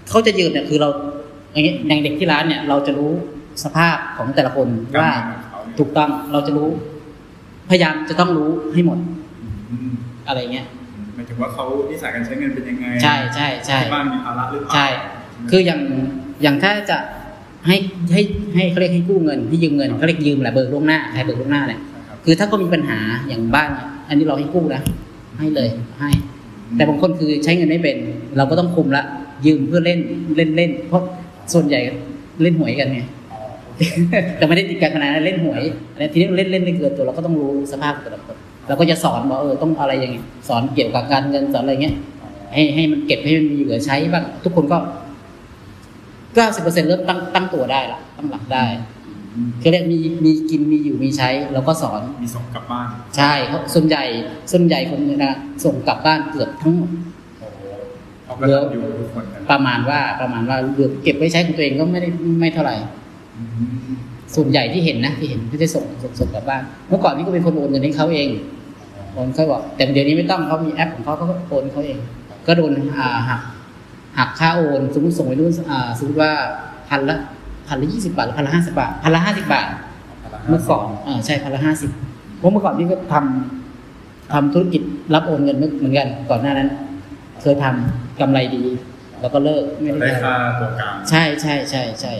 [0.09, 0.89] เขาจะยืนเนี่ยคือเรา
[1.53, 3.11] อย่างเงี้ยอย่างเด็กที่ร้านเนี่ย เราจะรู้
[3.63, 6.69] สภาพของแต่ละคนการว่างานของเขาเนี่ยถูกต้องเราจะรู้
[7.69, 8.99] พยายามจะต้องรู้ให้หมด
[9.71, 9.91] อืม
[10.27, 10.67] อะไรเงี้ย
[11.15, 14.87] หมายถึงว่าเขานิสัยการใช้เงินเป็นยังไง ใช่ใช่ใช่ที่บ้านมีภาระหรือเปล่าใช่
[15.49, 15.81] คืออย่าง
[16.41, 16.97] อย่างถ้าจะ
[17.67, 17.75] ให้
[18.13, 18.21] ให้
[18.55, 21.79] ให้เขาเรียกให้กู้เงินให้ยืมเงินเขาเรียกยืมแหละเบิกล่วงหน้าใครเบิกล่วงหน้าเนี่ย
[22.25, 23.69] คือถ้าก็มีปัญหาอย่างบ้าน
[24.07, 24.81] อันนี้เราให้กู้นะ
[25.39, 26.09] ให้เลยให้
[26.75, 27.97] แต่บางคนคือใช้เงินไม่เป็น
[28.37, 29.03] เราก็ต้องคุมละ
[29.45, 29.99] ยืมเพื่อเล่น
[30.37, 31.01] เล่นเล่นเพราะ
[31.53, 31.79] ส่วนใหญ่
[32.41, 33.01] เล่นหวยกันไง
[34.37, 35.61] แต่ไม่ได้ติดการพนันนเล่นหวย
[35.93, 38.35] อันนี้ทีนี้เล่นเล่นไม่เกินตัวเราก็ต้องรู้สภาพของต่ละคน
[38.67, 41.95] เราก็จะสอนว่าเออต้องอะไรอย่างเงี้ยสอนเกี่ยวกับการเงินสอนอะไรเงี้ย
[42.53, 44.77] ให้ให้มันเก็บให้มันมีเหลือใช้บ้างทุกคนก็
[46.35, 48.65] เก้าสิบเปอร์เซ็นต์เริ่มตั้งตั้งตัวได้ละตั้งหลักได้
[49.61, 54.03] คือเรียกมีมีกินมีอยู่มีใช้เราก็สอนมีส่งกลับบ้าน ใช่เพราะส่วนใหญ่
[54.51, 55.33] ส่วนใหญ่คนนะ
[55.65, 56.89] ส่งกลับบ้านเกือบทั้งหมด
[57.39, 57.59] โอ้โห
[58.25, 62.09] เขาก็ทำอยู่ทุกคนนะประมาณว่าประมาณว่าเหลือเก็บไว้ใช้ของตัวเองก็ไม่ได้
[62.39, 62.75] ไม่เท่าไหร่
[63.37, 63.43] อื
[63.89, 63.93] ม
[64.35, 68.29] ส่วนใหญ่ที่เห็นนะที่เห็นที่จะส่งส่งส่งกลับบ้าน เมื่อก่อนนี่ก็เป็นคนโอนเงินให้เขาเอง
[69.13, 71.97] โอนเขาบอกแต่เดี๋ยวนี้ไม่ต้องเขามีแอปของเขาเขาก็โอนเขาเอง
[72.47, 73.41] ก็โดนอ่าหัก
[74.17, 76.31] หักค่าโอนสมมติส่งไปรุ่นอ่าสมมติว่า
[76.89, 77.17] พันละ
[77.67, 79.67] พันละยี่สิบาทหรือพันละห้าสิบาทพันละห้าสิบาท
[80.47, 81.91] เมื่อก่อนอ่าใช่พันละห้าสิบ
[82.37, 84.81] เพราะเมื่อก่อนพี่ก็ทำทำธุรกิจ
[85.13, 86.69] รับโอนเงินเหมือนกัน ก่อนหน้านั้น
[87.41, 88.63] เคยทำกำไรดี
[89.21, 92.13] แล้วก็เลิกไม่ได้ได้ทำค่าตัวกลางใช่ใช่ใช่ใช่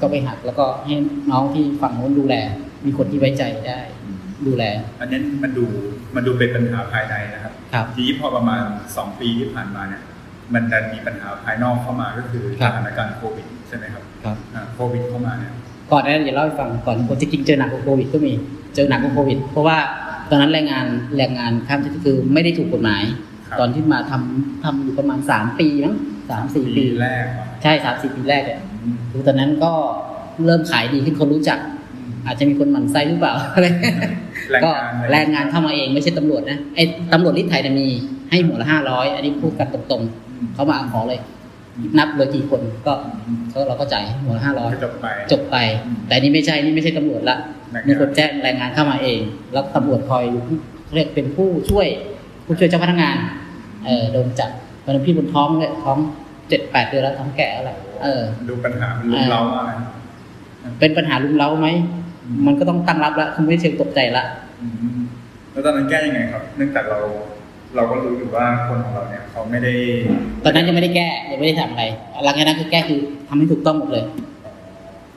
[0.00, 0.96] ก็ไปหักแล้วก็ให้
[1.30, 2.34] น้องที่ฝั่งโน้นดูแล
[2.84, 3.80] มีคนที่ไว้ใจได้
[4.46, 4.64] ดูแล
[5.00, 5.64] อันนี้มันดู
[6.14, 8.62] มันดูเป็นปัญหาภายในนะครับครับ ทีนี้พอประมาณ
[8.96, 10.02] สองปีที่ผ่านมาเนี่ย
[10.54, 15.52] มันดันมีปัญหาภายนอกเข้ามาก็คือครัสบถานการณ์โควิดใช่ไหมครับครับอ่าโควิดเข้ามาเนี่ย
[15.92, 18.32] ก่อนหนานั้นเดี๋ยวเล่าให้ฟังก่อนคนที่จริงเจอหนักกว่าโควิดก็มี
[18.74, 19.78] เจอหนักกว่าโควิด เพราะว่า
[20.30, 20.86] ตอนนั้นแรงงาน
[21.16, 23.02] แรงงานข้ามชาติคือไม่ได้ถูกกฎหมาย
[23.48, 25.94] ครับตอนที่มาทำทำอยู่ประมาณสามปีมั้ง
[26.30, 29.72] สามสี่ปีแรกอะใช่สามสี่ปีแรกเนี่ยอืมคือตอนนั้นก็
[30.44, 31.58] เริ่มขายดีขึ้นคนรู้จัก
[32.26, 33.66] อาจจะมีคนหมั่นไส้หรือเปล่าอะไร
[34.50, 37.88] แรงก็งานแรงงานเข้ามาเองไม่ใช่ตำรวจนะไอ้ตำรวจที่ไทยเนี่ยมี
[38.30, 41.20] ให้หัวละห้าร้อยอันนี้พูดกันตรงๆ เขามาขอเลย
[41.98, 42.92] นับเลยกี่คนก็
[43.52, 45.56] ก็เราก็จ่ายหัวละห้าร้อยก็จบไป จบไป
[46.06, 47.36] แต่นี่ไม่ใช่นี่ไม่ใช่ตำรวจละ
[47.72, 49.20] แรงงานมีคนแจ้งแรงงานเข้ามาเอง
[49.52, 50.24] แล้วตำรวจคอย
[50.94, 51.86] เรียกเป็นผู้ช่วย
[52.44, 53.16] ผู้ช่วยเจ้าพนักงาน
[53.86, 54.50] เออโดนจับ
[54.84, 55.98] ตอนนั้นพี่บนท้องเนี่ยท้อง
[56.48, 59.76] เจ็ดแปดเดือนแล้วท้องแก่แล้วแหละเออ ดูปัญหามันลุมเล้ามานะ
[60.80, 61.68] เป็นปัญหาลุมเล้าไหม
[62.46, 64.24] มันก็ต้องตั้งรับแล้วคือไม่เชิงตกใจละ
[64.62, 64.66] อื
[64.96, 64.98] ม
[65.52, 66.98] แล้วตอนนั้นแก้ยังไงครับ เนื่องจากเรา
[67.76, 69.72] เราก็รู้อยู่ว่าคนของเราเนี่ยเขาไม่ได้
[70.44, 71.84] ตอนนั้นยังไม่ได้แก้ยังไม่ได้ทำอะไร
[72.24, 74.04] หลังจากนั้นคือแก้คือทำให้ถูกต้องหมดเลย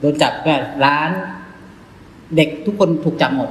[0.00, 1.10] โดนจับก็ร้าน
[2.36, 3.50] เด็กทุกคนถูกจับหมด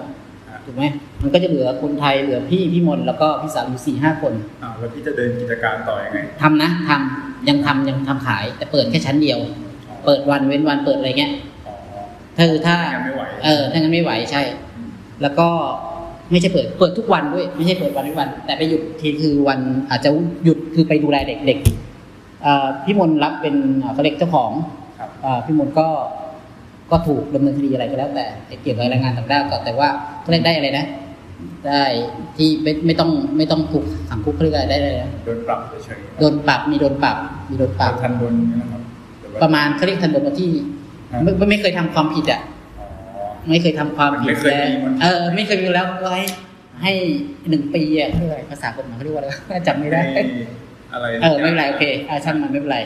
[0.66, 0.84] ถูกไหม
[1.22, 9.40] มันก็จะเหลือคนไทยเหลือพี่พี่มนต์แล้วก็พี่สาวอยู่สี่ห้าคนอ่าแล้วพี่จะเดินกิจการต่อยังไงทำนะทำยังทำยังทำขาย แต่เปิดแค่ชั้นเดียว
[10.06, 11.34] เปิดวันเว้นวันเปิดอะไรเงี้ย
[11.68, 11.76] อ๋อ
[12.38, 14.42] ถ้าถ้ายังไม่ไหวเออถ้างั้นไม่ไหวใช่
[15.22, 15.48] แล้วก็
[16.32, 19.60] ไม่ใช่เปิดเปิดทุกวันด้วย ไม่ใช่เปิดวันทุกวัน แต่ไปหยุดทีคือวัน
[19.90, 20.10] อาจจะ
[20.44, 21.60] หยุดคือไปดูแลเด็กเด็ก
[22.44, 24.52] เอ่อพี่มนต์รับเป็นเอ่อเขาเรียกเจ้าของ
[25.00, 25.88] ครับเอ่อพี่มนต์ก็
[26.92, 28.26] ก็ถูกดำเนินคดีอะไรก็แล้ว แต่
[28.62, 29.90] เกี่ยวกับแรงงานต่างด้าวก็แต่ว่า
[30.22, 30.86] เขาเรียกได้อะไรนะ
[31.68, 31.84] ได้
[32.38, 37.18] ที่ไม่ไม่ต้องไม่ต้องถูกขังคุกเขาเรียกอะไรได้อะไรนะโดนปรับเฉยๆโดนปรับมีโดนปรับ
[37.50, 38.82] มีโดนปรับทันโดนนี่นะครับ
[39.22, 40.50] หอว่ประมาณเขาเรียกทันบนว่าที่
[41.12, 42.59] ครับไม่ไม่ไม่เคยทำความผิดอะอ๋อ
[43.50, 46.24] ไม่เคยทำความผิดไม่เคยแล้วมีมันเออ ไม่เคยมีแล้วก็ให้
[46.84, 46.92] ให้
[47.50, 50.22] หนึ่งปีอะเขาเรียกอะไรภาษากฎหมายเขาเรียกว่าอะไรวะจำไม่ได้ให้
[50.94, 52.80] อะไรเออไม่เป็นไรโอเคอ่าช่างมันไม่เป็นไร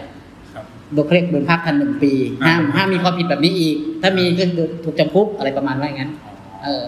[0.53, 2.11] ครับโดนเขาเรียกโดนภาคทันหนึ่งปี
[2.45, 6.11] อ่าห้ามห้ามมีความผิดแบบนี้อีก ถ้ามีก็คือถูกจำคุกอะไรประมาณว่าอย่างนั้น
[6.63, 6.83] เออ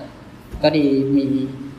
[0.64, 1.24] ก็ดีมี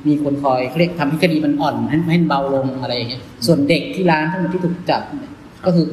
[0.07, 5.33] มีคนคอยเขาเรียกทำให้คดีมันอ่อนให้ให้เบาลงอะไรอย่างเงี้ยส่วนเด็กที่ร้านทั้งหมดที่ถูกจับเนี่ย
[5.65, 5.87] ก็คือ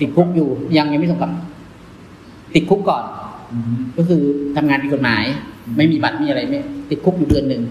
[0.00, 1.32] ติดคุกอยู่ยังยังไม่ส่งกลับ
[2.54, 3.29] ติดคุกก่อนอืม
[3.96, 4.22] ก็คือ
[4.56, 5.24] ทำงานผิดกฎหมาย
[5.76, 7.62] ไม่มีบัตรมีอะไรไม่ติดคุกอยู่เดือนหนึ่ง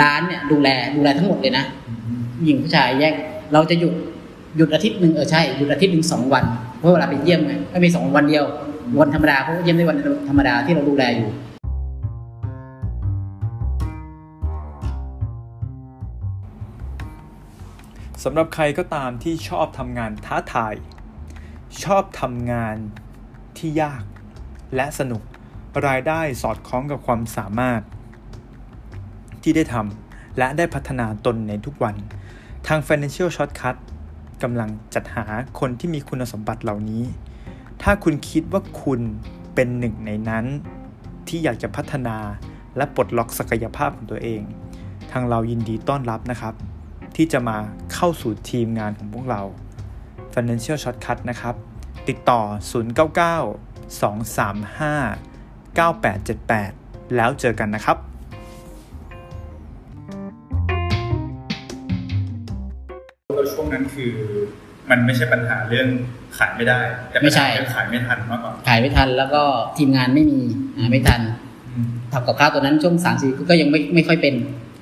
[0.00, 3.14] ร้านเนี่ยดูแลดูแลทั้งหมดเลยนะอืมหญิงผู้ชายแยก
[3.52, 3.94] เราจะหยุด
[4.56, 6.44] หยุดอาทิตย์หนึ่งเออใช่หยุดอาทิตย์หนึ่งสองวัน
[6.78, 8.44] เพราะเวลาไปเยี่ยมไงไม่มีสองวันเดียว
[9.00, 11.30] วันธรรมดาเขาก็เยี่ยมได้วันธรรมดาที่เราดูแลอยู่
[18.24, 20.74] สำหรับใครก็ตามที่ชอบทำงานท้าทาย
[21.84, 22.76] ชอบทำงาน
[23.58, 24.02] ที่ยาก
[24.74, 25.22] และสนุก
[25.86, 27.80] รายได้สอดคล้องกับความสามารถ
[29.42, 31.96] ที่ได้ทำและได้พัฒนาตนในทุกวัน
[32.66, 33.76] ทาง Financial Shortcut
[34.42, 35.24] กำลังจัดหา
[35.60, 37.04] คนที่มีคุณสมบัติเหล่านี้
[37.82, 39.00] ถ้าคุณคิดว่าคุณ
[39.54, 40.44] เป็นหนึ่งในนั้น
[41.28, 42.16] ที่อยากจะพัฒนา
[42.76, 44.42] และปลดล็อกศักยภาพของตัวเอง
[45.12, 46.54] ทางเรายินดีต้อนรับนะครับ
[47.16, 47.56] ที่จะมา
[47.94, 49.42] เข้าสู่ทีมงานของพวกเรา
[50.34, 51.54] Financial Shortcut นะครับ
[52.08, 52.40] ติดต่อ
[53.30, 57.96] 099 235 9878 แล้วเจอกันนะครับ
[63.34, 64.12] แล้วช่วงนั้นคือ
[64.90, 65.88] มันไม่ใช่ปัญหาเรื่อง
[66.38, 66.78] ขายไม่ได้
[67.10, 69.42] แต่ปัญหาเรื่องขายไม่ทันมากกว่าขายไม่ทันแล้วก็
[69.78, 70.40] ทีมงานไม่มี
[70.76, 71.20] หาไม่ทัน
[72.12, 74.34] ทำกับข้าวตัวนั้นช่วงสามสี่ก็ยังไม่ไม่ค่อยเป็น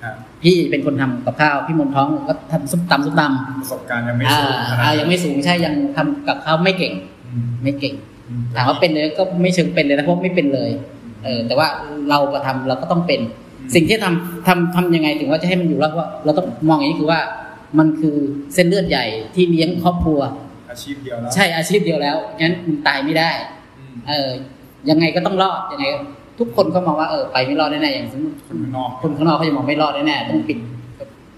[0.03, 6.93] ครับพี่เป็นคนทำกับข้าวพี่มนท้องก็ทำซุปตำซุปตำประสบการณ์ยังไม่อ่าสูงขนาดอ่านั้นยังไม่สูงใช่ยังทำกับข้าวไม่เก่ง
[7.33, 8.14] อืมไม่เก่งอืม
[8.57, 10.71] ถามว่าเป็นเลยก็ไม่เชิงเป็นเลยนะเพราะไม่เป็นเลย
[11.25, 11.69] เออ แต่ว่า
[12.11, 13.21] เราก็ทำเราก็ต้องเป็น
[13.75, 17.21] สิ่งที่ทำทำทำยังไงถึงว่าจะให้มันอยู่รอดว่า เราต้องมองอย่างนี้คือว่า
[17.79, 18.17] มันคือ
[18.55, 20.21] เส้นเลือดใหญ่ที่เลี้ยงครอบครัว
[20.71, 23.31] อาชีพเดียวแล้วใช่อาชีพเดียวแล้วงั้นมึงตายไม่ได้
[23.79, 24.31] อืมเออ
[24.91, 25.85] ยังไงก็ต้องรอดยังไง
[26.39, 30.59] ทุกคนก็มองว่าเออไปไม่รอดแน่ๆอย่างสมมติคนข้างนอกคนข้างนอกเขาจะมองไม่รอดแน่ๆต้องปิด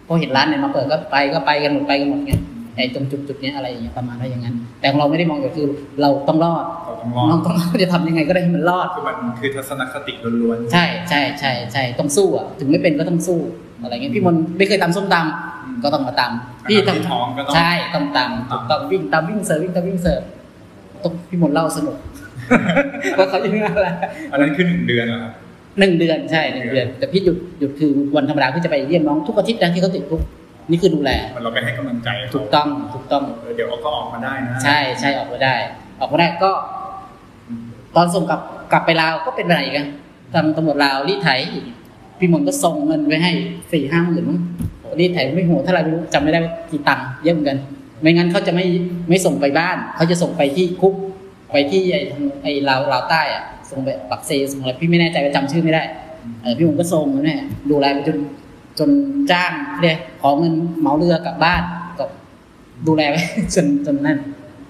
[0.05, 2.33] เพราะเห็นร้านเนี่ยมาเปิดก็ไปก็ไปกันหมดไปกันหมดไง
[2.77, 5.67] ไอ้ตรงจุดจุดๆเนี้ยอะไรอย่างเงี้ยประมาณว่าอย่างนั้น แต่ของเราไม่ได้มองอย่างคือ
[6.01, 10.13] เราต้องรอดเราต้องรอเราดต้องจะทำยังไงก็ได้ให้มันรอดคือมันคือทัศนคติ
[10.43, 13.39] ล้วนใช่ใช่ใช่ใช่ต้องสู้อะถึงไม่เป็นก็ต้องสู้
[13.83, 20.23] อะไรเงี้ยพี่มนต์ไม่เคยตำส้มตำก็ต้องมาตำพี่พี่ที่ทำท้องก็ต้องใช่ต้องตำถูกต้องวิ่งตำวิ่งเสิร์ฟวิ่งตำวิ่งเสิร์ฟ
[21.03, 21.97] ต้องพี่มนต์เล่าสนุก
[23.19, 25.33] ว่าเขายังไงอะไรๆอันนั้นคือหนึ่งเดือนเหรอครับ
[25.79, 30.21] หนึ่งเดือนใช่หนึ่งเดือน แต่พี่หยุดหยุดคือวันธรรมดาพี่จะไปเยี่ยมน้องทุกอาทิตย์นะที่เขาติดคุก
[30.71, 35.55] นี่คือดูแลมันเราไปให้กำลังใจเขาถูกต้องถูกต้องเออเดี๋ยวเขาก็ออกมาได้นะ ใช่ใช่ออกมาได้
[36.01, 36.51] ออกมาได้ก็
[37.97, 38.41] ตอนส่งกลับ
[38.73, 39.89] กลับไปลาวก็เป็นอะไรอีกัน
[40.35, 41.65] ทางตำรวจลาวรีดไถอีก
[42.19, 43.33] พี่มนต์ก็ส่งเงินไปให้
[43.73, 44.39] สี่ห้าหมื่นมั้ง
[44.99, 47.59] รีดไถไม่หัวเท่าไหร่ไม่รู้จำไม่ได้ว่ากี่ตังค์เยอะเหมือนกัน
[48.01, 48.67] ไม่งั้นเขาจะไม่
[49.09, 50.95] ไม่ส่งไปบ้าน เขาจะส่งไปที่คุก
[51.53, 55.83] ไปที่ไอ้ทางไอ้ลาวลาวใต้อะส่งไปปักเซส่งอะไรพี่ไม่แน่ใจว่าจำชื่อไม่ได้
[56.43, 58.17] เออพี่มนต์ก็ส่งเนี่ยดูแลไปจน
[58.79, 58.91] จน
[59.31, 61.63] จ้างเรียกขอเงินเหมาเรือกลับบ้าน
[61.99, 62.05] ก็
[62.87, 63.17] ดูแลไป
[63.55, 64.19] จนจนนั่น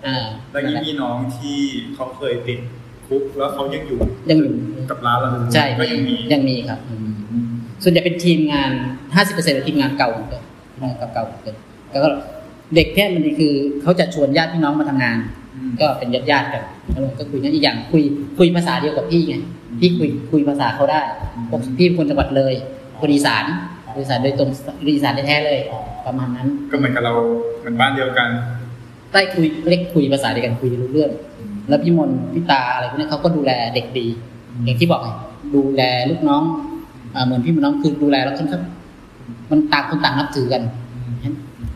[0.06, 0.16] อ่า
[0.50, 1.58] แล้วยิ่งมีน้องที่
[1.94, 2.58] เขาเคยติด
[3.06, 3.98] คุกแล้วเขายังอยู่
[4.30, 4.52] ยังอยู่
[4.90, 7.08] กับร้านเราใช่ก็ยังมียังมีครับอืม
[7.82, 8.70] ส่วนใหญ่เป็นทีมงาน
[9.14, 10.42] 50%เป็นทีมงานเก่าหมดเลย
[11.00, 11.56] กับเก่าหมดเลย
[11.90, 12.08] แล้วก็
[12.74, 15.16] เด็กแค่มันนี่คือเขาจะชวนญาติพี่น้องมาทำงาน
[15.54, 18.02] อืมก็เป็นญาติญาติๆกันแล้วก็คุยกันอีกอย่างคุย
[18.38, 19.36] คุยภาษาเดียวกับพี่ไง
[19.80, 21.02] พี่คุยคุยภาษาเขาได้
[21.50, 22.54] พวกพี่เป็นคนจังหวัดเลย
[23.00, 23.44] คนอีสาน
[23.96, 24.48] คนอีสานโดยตรง
[24.94, 25.60] อีสานแท้ๆเลย
[26.06, 27.14] ประมาณนั้น ก็เหมือนกับเรา
[27.60, 28.28] เหมือนบ้านเดียวกัน
[29.12, 31.10] ได้คุยเรียกคุยภาษาเดียวกันคุยรู้เรื่อง
[31.68, 34.06] แล้วพี่มนต์พี่ตาอะไรพวกนี้เขาก็ดูแลเด็กดี
[34.64, 35.08] อย่างที่บอกไง
[35.54, 36.42] ดูแลลูกน้อง
[37.14, 38.58] อ่าเหมือนพี่เหมือนน้องคือดูแลแล้วคนก็
[39.50, 40.62] มันต่างคนต่างนับถือกัน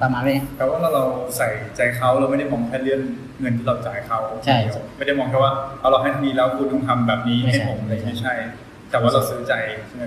[0.01, 1.05] ประมาณนี้แปลว่าเราเรา
[1.37, 3.01] ใส่ใจเขาเราไม่ได้มองแค่เรื่อง
[3.41, 4.59] เงินที่เราจ่ายเขาใช่
[4.97, 8.35] ไม่ได้มองแค่ว่าเอาเราให้เท่านี้แล้วคุณต้องทำแบบนี้ไม่ให้ใช่ผมอะไรไม่ใช่
[8.91, 9.55] แต่ว่าเราซื้อใจ
[9.87, 10.05] ใช่ไหม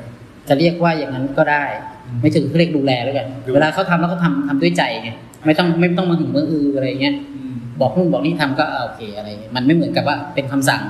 [0.48, 5.10] จะเรียกว่าอย่างนั้นก็ได้อืม ไม่ถึงเรียกดูแลแล้วกันดูเวลาเขาทำแล้วเขาทำทำด้วยใจไง
[5.46, 10.82] ไม่ต้องไม่ต้องมาถึงมืออืออะไรเงี้ยอืมบอกนู่นบอกนี่ทำก็อ่าโอเคอะไรเงี้ยมันไม่เหมือนกับว่าเป็นคำสั่ง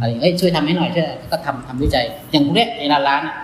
[0.00, 1.98] อะไรเอ้ยช่วยทำให้หน่อยช่วยก็ทำทำด้วยใจ
[2.32, 3.34] อย่างพวกเนี้ยในร้านร้านอะ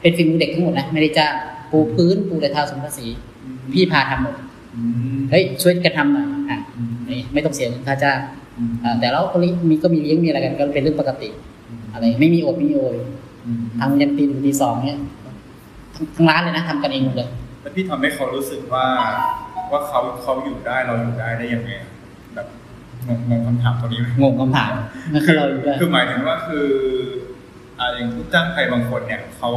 [0.00, 1.32] เป็นฝีมือเด็กทั้งหมดนะไม่ได้จ้าง
[1.70, 3.06] ปูพื้นปูแต่ทาสมภาษี
[3.72, 4.34] พี่พาทำหมด
[4.76, 4.82] อื
[5.16, 6.58] มเฮ้ยช่วยกันทำหน่อยอะ
[7.10, 8.18] นี่ไม่ต้องเสียเงินค่าจ้าง
[8.84, 9.36] อ่าแต่เราก็
[9.70, 11.28] มีก็มีเลี้ยงมีอะไรกันก็เป็นเรื่องปกติ
[11.92, 12.96] อะไร ไม่มีอดไม่มีโอย
[13.46, 14.98] อืมทำยันตีหนึ่งตีสองเนี่ย
[15.96, 17.28] ทั้งทั้งร้านเลยนะทำกันเองหมดเลย
[17.62, 18.86] แล้วพี่ทำให้เขารู้สึกว่า
[19.70, 21.70] ว่าเขาเขาอยู่ได้เราอยู่ได้ได้ยังไง
[22.34, 22.46] แบบ
[23.08, 24.72] งงงงคำถามตรงนี้ไหมงงคำถาม
[25.12, 26.68] นั่นคือเราอยู่ด้วยคือหมายถึงว่าคือ
[27.78, 29.50] อ่าอย่างผู้จ้างใครบางคนเนี่ยเขา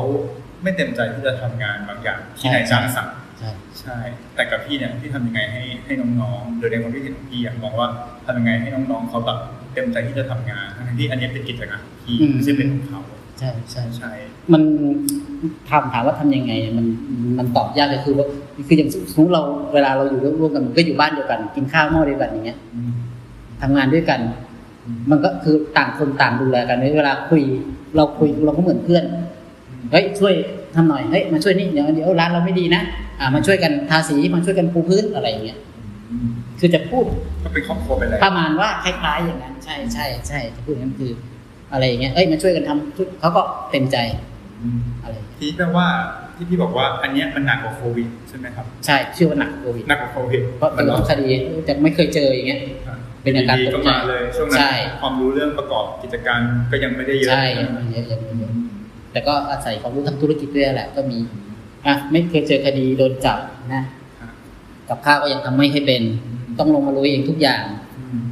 [0.64, 3.08] ไม่เต็มใจที่จะทำงานบางอย่างที่นายจ้างสั่ง
[3.40, 3.98] ใช่ใช่
[4.36, 7.88] แต่กับพี่เนี่ยพี่ทำยังไงให้ให้น้องๆโดยในความคิดเห็นของพี่อะมองว่า
[8.26, 9.40] ทำยังไงให้น้องๆเขาแบบ
[9.74, 13.02] เต็มใจที่จะทำงานทั้งที่อันเนี้ยเป็นกิจกรรมของพี่ไม่ใช่เป็นของเขา
[13.40, 14.12] ใช่ใช่ใช่
[14.54, 14.64] มัน
[15.70, 16.86] ถามถามว่าทำยังไง มัน
[17.38, 18.28] มันตอบยากเลยคือว่า
[18.68, 22.92] คืออย่างสมมติเราเวลาเราอยู่ร่วมกันมันก็อยู่บ้านเดียวกัน กินข้าวหม้อเดียวกันอย่างเงี้ยอืม
[23.62, 24.20] ทำงานด้วยกัน
[25.10, 27.42] มันก็คือต่างคนต่างดูแลกันเวลาคุย
[27.96, 29.04] เราคุยเราก็เหมือนเพื่อน
[29.92, 30.34] เฮ้ยช่วย
[30.76, 32.82] ทำหน่อยเฮ้ยมาช่วยนี่เดี๋ยวเดี๋ยวร้านเราไม่ดีนะ
[33.20, 35.58] อ่ามาช่วยกันทาสีมาช่วยกันปูพื้นอะไรอย่างเงี้ย
[36.10, 37.06] อืมคือจะพูด
[37.44, 41.12] ก็เป็นครอบครัวไปแล้วประมาณว่าคล้าย ๆ อย่างนั้น ใช่ใช่ใช่จะพูดอย่างนั้นคือ
[41.74, 43.98] อะไรอย่างเงี้ยเอ้ยมาช่วยกันทำชุดเขาก็เต็มใจ
[44.62, 45.88] อืมอะไรอย่างเงี้ยทีนี้แปลว่า
[46.36, 51.28] ที่พี่บอกว่าอันเนี้ยมันหนักกว่าโควิดใช่ไหมครับ ใช่ชื่อว่าหนักโควิดหนักกว่าโควิดเพราะเป็นเรื่องคดี
[51.66, 52.62] แต่ไม่เคยเจออย่างเงี้ย
[53.24, 56.40] เป็นอาการดีๆตก็กใจมาเลยช่วงนั้ใช่นความรู้เรื่องประกอบกิจการ
[56.72, 58.52] ก็ยังไม่ได้เยอะใช่ยังไม่เยอะยังไม่เยอะ
[59.12, 61.18] แต่ก็อาศัยความรู้ทางธุรกิจด้วยแหละก็มี
[61.86, 63.40] อะไม่เคยเจอคดีโดนจับ
[63.74, 63.84] นะ
[64.20, 64.32] ครับ
[64.90, 66.04] กับข้าวก็ยังทำไม่ให้เป็น
[66.60, 67.64] ต้องลงมาลุยเองทุกอย่าง
[68.00, 68.24] อืม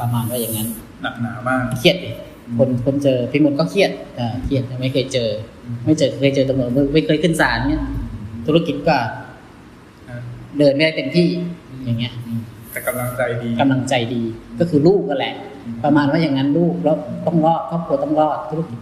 [0.00, 0.68] ประมาณว่าอย่างนั้น
[1.02, 2.10] หนักหนามากเครียดดิ
[2.58, 5.28] คนคนเจอพี่มดก็เครียดอ่าเครียดไม่เคยเจอ
[5.84, 7.84] ไม่เจอเคยเจอตำรวจไม่ไม่เคยขึ้นศาลเงี้ย
[8.46, 8.96] ธุรกิจก็
[10.08, 10.20] อ่า
[10.58, 11.28] เดินไม่ได้เต็มที่
[11.84, 12.12] อย่างเงี้ย
[12.72, 14.22] แต่กำลังใจดีกำลังใจดี
[14.58, 15.34] ก็คือลูกก็แหละ
[15.84, 18.78] ประมาณว่าอย่างนั้นลูกแล้วต้องรอดครอบครัวต้องรอดธุรกิจ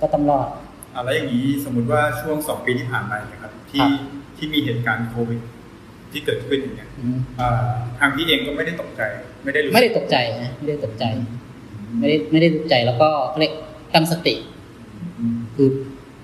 [0.00, 0.48] ก็ต้องรอด
[0.94, 3.90] อะแล้วอย่างนี้สมมุติว่าช่วงสองปีที่ผ่านมาเนี่ยครับ ที่ครับ
[4.36, 5.40] ที่มีเหตุการณ์โควิด
[6.12, 7.50] ที่เกิดขึ้นอย่างเงี้ยอืมอ่า
[7.98, 9.02] ทางพี่เองก็ไม่ได้ตกใจ
[9.44, 11.04] ไม่ได้รู้สึกไม่ได้ตกใจนะไม่ได้ตกใจ
[11.98, 13.54] ไม่ได้ไม่ได้ตกใจแล้วก็เขาเรียก
[13.94, 14.34] ตั้งสติ
[15.18, 15.68] อืมคือ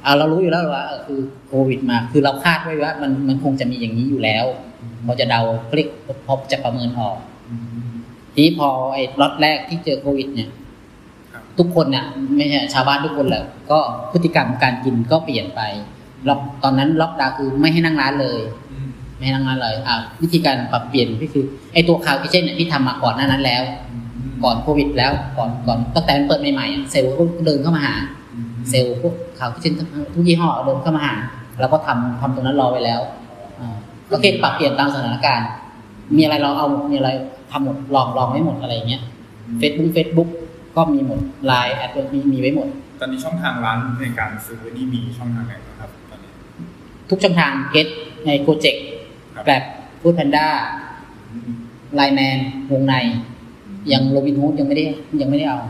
[0.05, 4.45] อ่าเรารู้อยู่แล้วว่าเออคือโควิดมา คือเราคาดไว้ว่า มันมันคงจะมีอย่างนี้อยู่แล้ว
[5.07, 5.91] พอจะเดาเขาเรียก
[6.27, 7.17] พอจะประเมินออก
[7.51, 7.57] อื
[7.91, 7.95] ม
[8.35, 10.51] ทีนี้พอไอ้ล็อตแรกที่เจอโควิด เนี่ย
[11.33, 12.05] ครับทุกคนเนี่ย
[12.37, 13.79] ไม่ใช่ชาวบ้านทุกคนแหละก็
[14.13, 15.61] พฤติกรรมการกินก็เปลี่ยนไป
[16.29, 18.41] ล็อกตอนนั้นล็อกดาวน์คือไม่ให้นั่งร้านเลย
[18.73, 23.63] อืมไม่ให้นั่งร้านเลยอ่าวิธีการปรับเปลี่ยนก็คือไอ้ตัว cloud kitchen เนี่ยที่ทำมาก่อนหน้านั้นแล้ว
[24.45, 27.95] ก่อนโควิดแล้วก่อนก่อนตั้งแต่มันเปิดใหม่ๆอะเซลล์ก็เดินเข้ามาหา
[28.35, 29.75] อืมเซลล์พวก cloud kitchen
[30.15, 31.15] ทุกยี่ห้อเดินเข้ามาหา
[31.61, 33.01] เราก็ทำทำตรงนั้นรอไว้แล้ว
[33.61, 33.77] อ่า
[34.11, 35.49] ก็เกณฑ์ปรับเปลี่ยนตามสถานการณ์
[36.17, 37.11] มีอะไรเราเอามีอะไร
[37.51, 39.03] ทำหมดลองลองไว้หมดอะไรอย่างเงี้ย
[39.59, 40.29] เฟซบุ๊กเฟซบุ๊ก
[40.77, 42.69] ก็มีหมดไลน์แอดมีมีไว้หมด
[43.01, 46.33] ตอนนี้ช่องทางร้านในการซื้อนี่มีช่องทางไหนบ้างครับตอนนี้
[47.11, 47.87] ทุกช่องทางเก็ต
[48.27, 48.85] ในโปรเจกต์
[49.35, 49.63] ครับแบบ
[50.01, 50.47] ฟู้ดแพนด้า
[51.33, 51.51] อืม
[51.95, 52.39] ไลน์แมน
[52.73, 52.95] วงใน
[53.93, 54.85] ยังโรบินฮูดยังไม่ได้
[55.21, 55.61] ยังไม่ได้เอา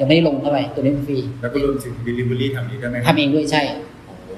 [0.00, 3.62] ยังไม่ได้ลงเข้าไปตัวนี้ฟรี แล้วก็รวมถึง delivery ทำนี้ด้วยไหมครับทำเองด้วยใช่
[4.06, 4.28] โอ้โห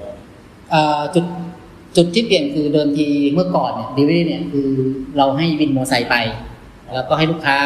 [0.71, 1.25] เอ่อจุด
[1.97, 4.67] จุดที่เปลี่ยนคือเดิมทีเมื่อก่อนเนี่ยดีวีเนี่ยคือ
[5.17, 6.15] เราให้วินมอเตอร์ไซค์ไป
[6.93, 7.57] แล้วก็ให้ลูกค้า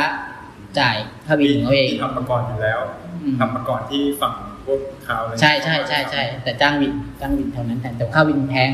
[0.80, 0.96] จ่าย
[1.26, 2.80] ค่าวินของเขาเองที่ทำมาก่อนอยู่แล้ว
[3.22, 4.34] อืมทำมาก่อนที่ฝั่ง
[4.66, 8.70] พวกคาวอะไรใช่ใช่ใช่ใช่แต่จ้างวินจ้างวินแถวนั้นแทนแต่ค่าวินแพง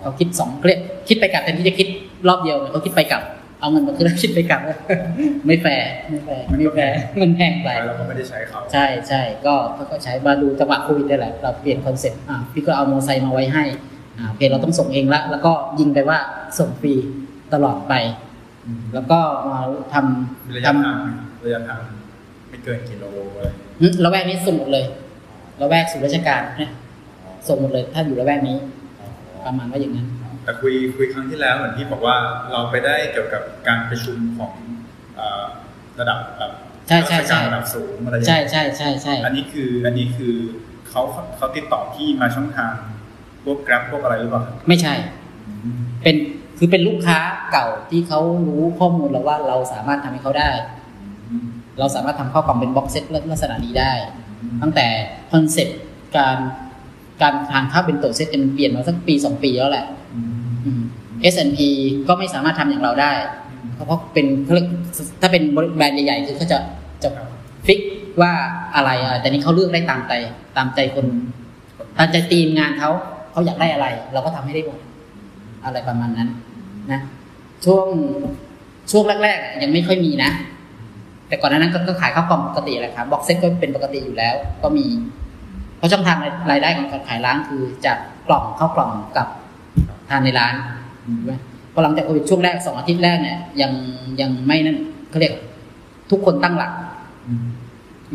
[0.00, 1.88] เขาคิดสองเรียกคิดไปกลับแทนที่จะคิด
[2.28, 3.22] รอบเดียวเนี่ยเขาคิดไปกลับ
[3.66, 4.60] เอาเงินมาคือคิดไปกลับ
[5.46, 13.64] ไม่แฟร์ไม่แฟร์ไม่แฟร์เงินแพงไปไปเราก็ไม่ได้ใช้เขาใช่ใช่ก็เขาก็ใช้มาดูจังหวะโควิดได้แหละเราเปลี่ยน concept อะพี่ก็เอามอเตอร์ไซค์มาไว้ให้
[14.18, 16.18] อ่าเพจเราต้องส่งเองละแล้วก็ยิงไปว่า
[16.58, 16.94] ส่งฟรี
[17.54, 17.94] ตลอดไป
[18.66, 19.18] อืมแล้วก็
[19.50, 19.60] มา
[19.92, 20.98] ทำระทยะทาง
[21.44, 21.80] ระยะทาง
[22.48, 23.04] ไม่เกินกิโล
[23.36, 24.84] อะไรำหึละแวกนี้ส่งหมดเลย
[25.60, 26.70] ละแวกศูนย์ราชการเนี่ย
[27.48, 28.56] ส่งหมดเลยถ้าอยู่ละแวกนี้
[29.44, 30.06] ประมาณว่าอย่างนั้น
[30.46, 32.16] แต่คุยคุยครั้งที่แล้วเหมือนที่บอกว่า
[32.52, 34.52] เราไปได้เกี่ยวกับการประชุมของ
[35.16, 35.44] เอ่อ
[36.00, 36.52] ระดับแบบ
[36.88, 40.34] ใช่ใช่ใช่ราชการระดับสูงอะไรอย่างใช่เงี้ยใช่ใช่ใช่อันนี้คืออันนี้คือ
[40.88, 41.02] เขา
[41.36, 42.72] เขาติดต่อพี่มาช่องทาง
[43.44, 44.94] พวก Grab พวกอะไรหรือเปล่าครับไม่ใช่
[46.02, 46.16] เป็น
[46.58, 47.18] คือเป็นลูกค้า
[47.52, 50.50] เก่าที่เขารู้ข้อมูลแล้วว่าเราสามารถทำให้เขาได้
[51.78, 53.92] เราสามารถทำข้าวกล่องเป็น box set ลักษณะนี้ได้
[54.42, 54.86] อืมตั้งแต่
[55.32, 55.80] concept
[56.16, 56.38] การ
[57.22, 59.86] การทานข้าวเป็นโต๊ะเซตมันเปลี่ยนมาสักปีสองปีแล้วแหละ
[60.64, 60.80] อืม
[61.32, 61.58] S&P
[62.08, 63.12] ก็ไม่สามารถทำอย่างเราได้
[63.74, 64.68] เพราะเป็นเขาเรียก
[65.20, 65.42] ถ้าเป็น
[65.76, 66.58] แบรนด์ใหญ่ๆคือเขาจะ
[67.02, 67.08] จะ
[67.66, 67.80] ฟิก
[68.20, 68.32] ว่า
[68.74, 70.12] อะไรอะแต่นี้เขาเลือกได้ตามใจ
[70.56, 71.06] ตามใจคน
[71.98, 72.90] ตามใจทีมงานเขา
[73.30, 74.78] เขาอยากได้อะไร เราก็ทำให้ได้หมด
[75.64, 76.28] อะไรประมาณนั้น
[76.92, 77.00] นะ
[77.64, 77.86] ช่วง
[78.90, 80.30] ช่วงแรกๆอะยังไม่ค่อยมีนะ
[81.28, 84.86] แต่ก่อนหนานั้นก็ก็ขายข้าวกล่องปกติแหละครับบ็อกเซ็ตก็เป็นปกติอยู่แล้ว ก็มี
[85.78, 86.16] เพราะช่องทาง
[86.50, 89.26] รายได้ของการขายร้านคือจากกล่องเข้ากล่องกับ
[90.08, 90.54] ทานในร้าน
[91.16, 91.34] ใช่ไหม
[91.72, 93.72] พอหลังจากโควิดช่วงแรกสองอาทิตย์แรกเนี่ยยัง
[94.20, 94.78] ยังไม่นั่น
[95.10, 95.34] เขาเรียก
[96.10, 96.72] ทุกคนตั้งหลัก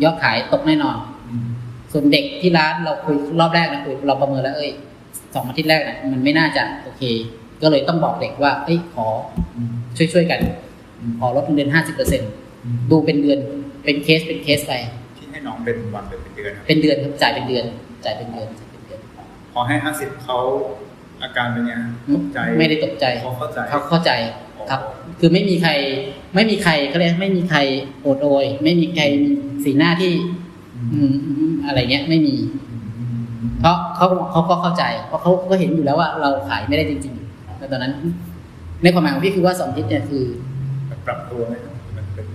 [0.02, 0.96] ยอดขายตกแน่นอน
[1.92, 4.70] ส่วนเด็กที่ร้านเราคุยรอบแรกนะคุยเราประเมินแล้ว เอ้ย
[5.34, 7.02] สองอาทิตย์แรกเนี่ยมันไม่น่าจะโอเค
[7.62, 9.06] ก็เลยต้องบอกเด็กว่า เอ้ยขอ
[9.96, 10.40] ช่วยช่วยๆกัน
[11.18, 12.22] ขอลดเงินเดือนห้าสิบเปอร์เซ็น
[12.90, 13.38] ดูเป็นเดือน
[13.84, 14.72] เป็นเคสเป็นเคสไป
[15.16, 17.64] ที่ให้น้องเป็นวันเป็นเดือนครับเป็นเดือนครับจ่ายเป็นเดือน
[18.04, 19.00] จ่ายเป็นเดือนจ่ายเป็นเดือน
[19.52, 20.38] พอให้ห้าสิบเขา
[21.22, 21.72] อาการเป็นไง
[22.14, 24.10] ตกใจไม่ได้ตกใจเขาเข้าใจเขาเข้าใจ
[24.70, 24.80] ครับ
[25.20, 25.70] คือไม่มีใคร
[26.34, 27.58] ไม่มีใครเขาเรียกไม่มีใคร
[28.02, 29.30] โอดโอย ไม่มีใครมี
[29.64, 30.14] สีหน้าที่
[30.92, 32.34] อืมอืมอะไรเงี้ยไม่มี
[33.60, 37.92] เพราะเขาเขาก็เข้าใจ เพราะเขาก็เห็นอยู่แล้วว่า เราขายไม่ได้จริงๆแต่ตอนนั้น
[38.82, 40.24] ในความหมายของพี่คือว่าสองอาทิตย์เนี่ยคือ
[41.06, 42.26] ปรับตัวไหมครับมันเป็น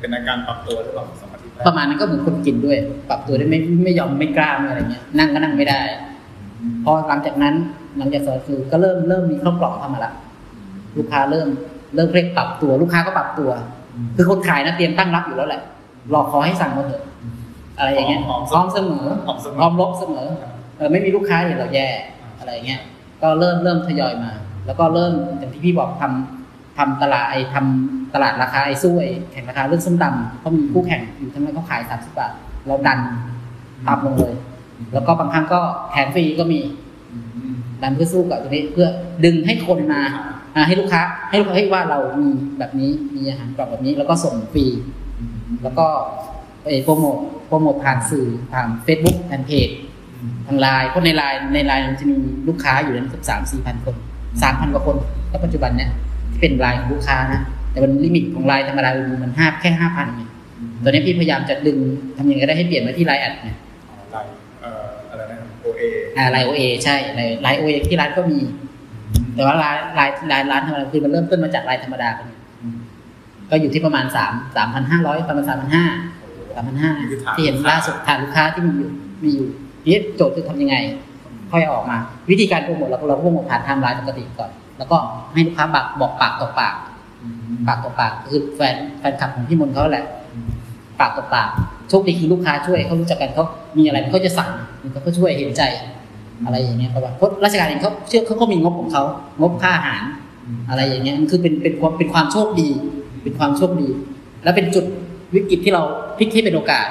[0.00, 1.31] เป็นอาการปรับตัวหรือเปล่าสมาธิแก
[1.66, 5.80] ประมาณนั้นก็เหมือนคนกินด้วย ปรับตัวได้ไม่ไม่ยอมไม่กล้าไม่อะไรเงี้ย นั่งก็นั่งไม่ได้
[6.84, 7.54] พอหลังจากนั้น
[7.98, 10.12] หลังจากสอนคือก็เริ่มเริ่มมีข้าวกล่องเข้ามาละ
[10.96, 11.48] ลูกค้าเริ่ม
[11.94, 13.50] เริ่มเร่งปรับตัว ลูกค้าก็ปรับตัว
[14.16, 15.62] คือคนขายนะเตรียมตั้งรับอยู่แล้วแหละ
[16.12, 17.02] รอขอให้สั่งมาเถอะ
[17.78, 20.26] อะไรอย่างเงี้ยพร้อมเสมอพร้อมเสมอพร้อมลบเสมอ
[20.76, 21.88] เออไม่มีลูกค้าเนี่ยเราแย่
[22.38, 22.80] อะไรอย่างเงี้ย
[23.22, 24.30] ก็เริ่มเริ่มทยอยมา
[24.66, 26.41] แล้วก็เริ่มอย่างที่พี่บอกทำ
[26.78, 32.32] ทำตลาดไอ้ทำตลาดราคาไอ้สู้ไอ้แข่งราคาเรื่องส้มตำเขามีคู่แข่งอยู่ทั้งนั้นเขาขายสามสิบบาท
[32.66, 32.98] เราดัน
[33.86, 34.34] ต่ำลงเลย
[34.94, 36.60] แล้วก็บางครั้งก็แถมฟรีก็มี
[37.82, 38.88] ดันเพื่อสู้กับตัวนี้เพื่อ
[39.24, 40.02] ดึงให้คนมา
[40.54, 44.66] อ่าให้ลูกค้า ให้ลูกค้าให้ว่าเรามีแบบนี้มีอาหารกรอบแบบนี้ แล้วก็ส่งฟรี
[45.62, 45.86] แล้วก็
[46.64, 49.68] เอ่อโปรโมทโปรโมทผ่านสื่อผ่าน Facebook แฟนเพจ
[50.46, 52.16] ทางไลน์เพราะในไลน์ในไลน์มันจะมี
[52.48, 53.96] ลูกค้าอยู่นั้นเกือบสามสี่พันคน
[54.42, 54.96] สามพันกว่าคน
[55.30, 56.11] แล้วปัจจุบันเนี้ยที่
[56.42, 58.90] เป็นไลน์ของลูกค้านะแต่มัน limit ของไลน์ธรรมดา
[59.24, 60.22] มันห้าแค่ห้าพันไง
[60.84, 61.78] ตอนนี้พี่พยายามจะดึง
[62.16, 63.56] ทำยังไงก็ได้ให้เปลี่ยนมาที่ไลน์แอดเนี่ย
[64.12, 64.30] ไลน์
[64.62, 65.82] เอ่ออะไรนะครับ OA
[66.16, 68.40] อ่าไลน์ OA ใช่ไลน์ไลน์ OA ที่ร้านก็มี
[69.34, 72.28] แต่ว่าไลน์ไลน์ไลน์ร้านธรรมดาคือมันเริ่มต้นมาจากไลน์ธรรมดากัน
[73.50, 75.86] ก็อยู่ที่ประมาณสามสามพันห้าร้อยประมาณสามพันห้า
[76.54, 78.90] สามพันห้านี่คือฐานที่เห็นลูกค้าล่าสุดฐานลูกค้าที่มีอยู่
[79.24, 79.46] มีอยู่
[79.86, 80.76] นี่โจทย์คือทำยังไง
[81.50, 81.98] ค่อยเอาออกมา
[82.30, 84.96] วิธีการโปรโมทเราก็เราก็โปรโมทผ่านไทม์ไลน์ปกติก่อน แล้วก็
[85.32, 86.74] ให้ลูกค้าบอกบอกปากต่อปาก
[87.66, 90.04] ปากต่อปากคือแฟนแฟนคลับของพี่มนต์เขาแหละ
[91.00, 91.50] ปากต่อปาก
[91.88, 93.44] โชคดีคือลูกค้าช่วยเขารู้จักกันเขา
[93.78, 94.50] มีอะไรเขาจะสั่ง
[94.92, 95.62] เขาก็ช่วยเห็นใจ
[96.44, 99.02] อะไรอย่างเงี้ยครับว่าเพราะราชการเองเขาเชื่อเขาก็มีงบของเขา
[99.40, 100.02] งบค่าอาหาร
[100.70, 102.68] อะไรอย่างเงี้ยมันคือเป็นเป็นความเป็นความโชคดี
[103.22, 103.88] เป็นความโชคดี
[104.44, 104.84] แล้วเป็นจุด
[105.34, 105.82] วิกฤตที่เรา
[106.18, 106.86] พลิกให้เป็นโอกาส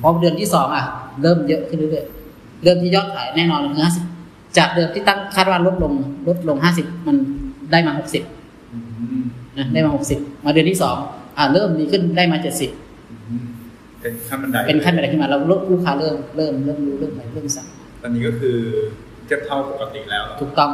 [0.00, 0.84] พอเดือนที่สองอะ
[1.22, 4.04] เริ่มเยอะขึ้นเรื่อยๆเริ่มที่ยอดขายแน่นอนคือห้าสิบ
[4.58, 5.92] จากเดิมที่ตั้งคาดว่าลดลง
[6.28, 7.16] ลดลงห้าสิบมัน
[7.72, 8.22] ได้มาหกสิบ
[9.58, 10.96] นะได้มาหกสิบมาเดือนที่สอง
[11.38, 12.70] อ่าเริ่มดีขึ้นได้มาเจ็ดสิบ
[14.00, 17.66] เป็นขั้นบันไดเป็นขั้นบันไดขึ้นมาแล้วลูกค้าเริ่มเริ่มเริ่มรู้เริ่มอะไรเริ่มสั่ง
[18.02, 18.56] ตอนนี้ก็คือ
[19.26, 20.70] เทียบเท่าปกติแล้ว ถูกต้อง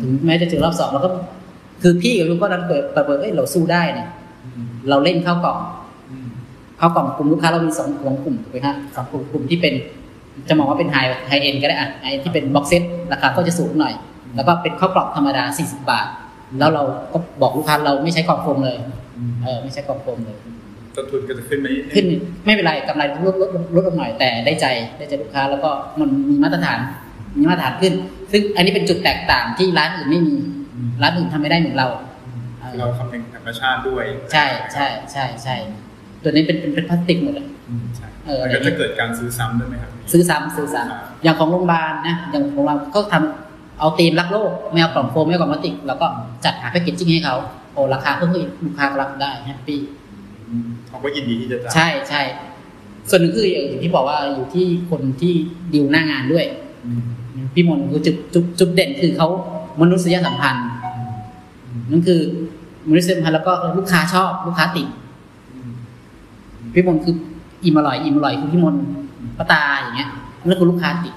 [0.00, 1.10] ถึงแม้จะเจอรอบสองเราก็
[1.82, 4.08] คือพี่กับลูกก็นั้นเปิดเปิดเปิดเอ้ยเราสู้ได้เนี่ย
[4.88, 5.58] เราเล่นเข้ากล่อง
[6.78, 9.74] เข้ากล่องกลุ่มลูกค้าเรามีสองสองกลุ่มถูกไหมฮะสองกลุ่มกลุ่มที่เป็น
[10.48, 10.96] จะมองว่าเป็นไฮ
[11.28, 13.94] ไฮเอ็นก็ได้อะไอที่เป็นบ็อกเซตราคาก็จะสูงหน่อย
[14.36, 16.06] แล้วก็เป็นข้าวกล่องธรรมดา 40 บาท
[16.58, 18.78] แล้วเราก็บอกลูกค้าเราไม่ใช้กล่องโฟมเลย
[19.42, 20.38] เออไม่ใช้กล่องโฟมเลย
[20.96, 22.06] ต้นทุนก็จะขึ้นไปนิดนึงขึ้น
[22.44, 24.66] ไม่เป็นไรกำไรลดลดลดลงหน่อยแต่ได้ใจ
[24.98, 25.70] ได้ใจลูกค้าแล้วก็
[26.00, 26.78] มันมีมาตรฐาน
[27.38, 27.92] มีมาตรฐานขึ้น
[28.32, 30.36] ซึ่งอันนี้เป็นจุดแตกต่างที่ร้านอื่นไม่มี
[31.02, 31.88] ร้านอื่นทำไม่ได้เหมือนเรา
[32.60, 35.56] เออเราคำนึงธรรมชาติด้วย ใช่ใช่ใช่ใช่
[36.22, 37.46] ตัวนี้เป็นเป็นเป็นพลาสติกหมดเลย
[37.96, 46.06] ใช่เออมันก็จะเกิดการซื้อซ้ำด้วยไหมครับ ซื้อซ้ำซื้อซ้ำอย่างของโรงพยาบาลนะอย่างของเราก็ทำเอาธีมรักโลกไม่เอากล่องโฟมไม่เอากล่องพลาสติกเราก็
[46.44, 47.36] จัดหา packaging ให้เขา
[47.72, 49.80] โอ้ราคาเพิ่มขึ้นลูกค้าก็รับได้ happy
[50.88, 52.22] เขาก็ยินดีที่จะจ่ายใช่ใช่
[53.10, 55.34] ส่วนหนึ่งคืออย่างที่บอกว่าอยู่ที่คนที่
[55.74, 56.46] ดิวหน้างานด้วย
[57.54, 59.28] พี่มนต์คือจุดจุดจุดเด่นคือเขา
[59.80, 60.66] มนุษยสัมพันธ์
[61.90, 62.20] นั่นคือ
[62.88, 64.86] มนุษยสัมพันธ์แล้วก็ลูกค้าชอบลูกค้าติด
[66.78, 67.14] พี่มนต์คือ
[67.64, 68.82] อิ่มอร่อยอิ่มอร่อยคือพี่มนต์
[69.38, 70.10] ป้าตาอย่างเงี้ย
[70.46, 71.14] นั่นคือลูกค้าติด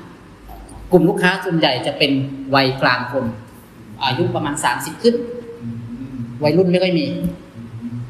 [0.91, 2.11] กลุ่มลูกค้าส่วนใหญ่จะเป็น
[2.55, 3.25] วัยกลางคน
[4.03, 5.15] อายุประมาณสามสิบขึ้น
[6.43, 7.05] วัยรุ่นไม่ค่อยมี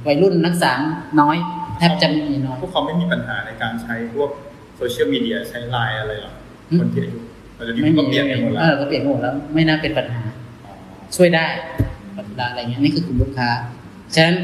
[0.07, 0.73] วัยรุ่นนักศึกษา
[1.21, 1.37] น้อย
[1.77, 4.29] แทบจะไม่มีน้อยพวกเขาไม่มีปัญหาในการใช้พวก
[4.77, 6.33] โซเชียลมีเดียใช้ไลน์อะไรหรอ
[6.71, 7.19] อืมคนที่อายุ
[7.55, 10.21] เราจะนี้ไม่ก็มีเปลี่ยนไปหมดแล้วเออก็เปลี่ยนไปหมดแล้วไม่น่าเป็นปัญหา
[11.15, 11.45] ช่วยได้
[12.17, 13.49] ปัญหาอะไรเงี้ยนี่คือกลุ่มลูกค้า
[14.15, 14.35] ฉะนั้น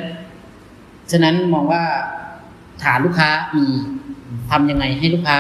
[1.12, 1.84] ฉะนั้นมองว่า
[2.84, 3.66] ฐานลูกค้ามี
[4.50, 5.38] ทำยังไงให้ลูกค้า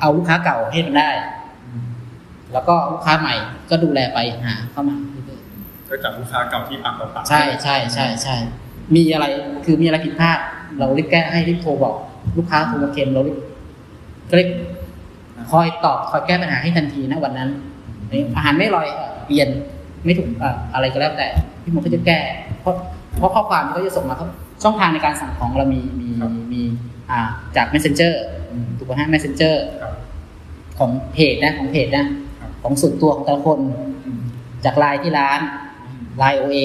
[0.00, 1.10] เอาลูกค้าเก่าให้มันได้
[2.52, 3.34] แล้วก็ลูกค้าใหม่
[3.70, 5.40] ก็ดูแลไปหาเข้ามาเรื่อย
[5.88, 8.36] ก็จากลูกค้าเก่าที่ปากต่อปากๆใช่ใช่ใช่ใช่
[8.96, 9.26] มีอะไร
[9.64, 10.38] คือมีอะไรผิดพลาด
[10.78, 11.94] เรารีบแก้ให้รีบโทรบอก
[12.38, 13.38] ลูกค้าโทรมาเค็มเรารีบ
[14.28, 14.50] ก็รีบ
[15.50, 17.50] คอยตอบคอยแก้ปัญหาให้ทันทีนะวันนั้น
[18.36, 19.48] อาหารไม่อร่อยเอ่อเปลี่ยน
[20.04, 21.28] ไม่ถูกเอ่ออะไรก็แล้วแต่
[21.62, 22.18] พี่มนก็จะแก้
[22.60, 22.74] เพราะ
[23.16, 24.26] เพราะข้อความที่เขาจะส่งมาเขา
[24.62, 26.08] ช่องทางในการสั่งของเรามีมี
[26.52, 26.62] มี
[27.10, 27.20] อ่า
[27.56, 28.12] จาก messenger
[28.78, 29.92] ถูกไหมฮะ messenger ครับ
[30.78, 32.06] ของเพจนะของเพจนะ
[32.40, 33.58] ครับของส่วนตัวของแต่ละคน
[34.06, 34.20] อืม
[34.64, 35.40] จากไลน์ที่ร้าน
[36.18, 36.58] ไลน์ OA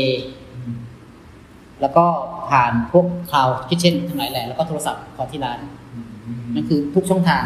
[1.82, 2.06] แล้วก็
[2.49, 5.60] ผ่านพวก cloud kitchen ทั้งหลายแหล่แล้วก็โทรศัพท์พอที่ร้าน
[6.56, 7.43] นั่นคือทุกช่องทาง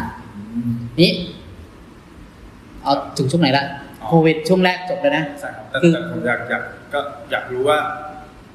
[1.01, 1.11] นี้
[2.83, 3.65] เอาถึงช่วงไหนละ
[4.01, 6.99] อ๋อโควิดช่วงแรกจบแล้วนะใช่ครับแต่คือแต่ผมอยากอยากก็
[7.31, 7.77] อยากรู้ว่า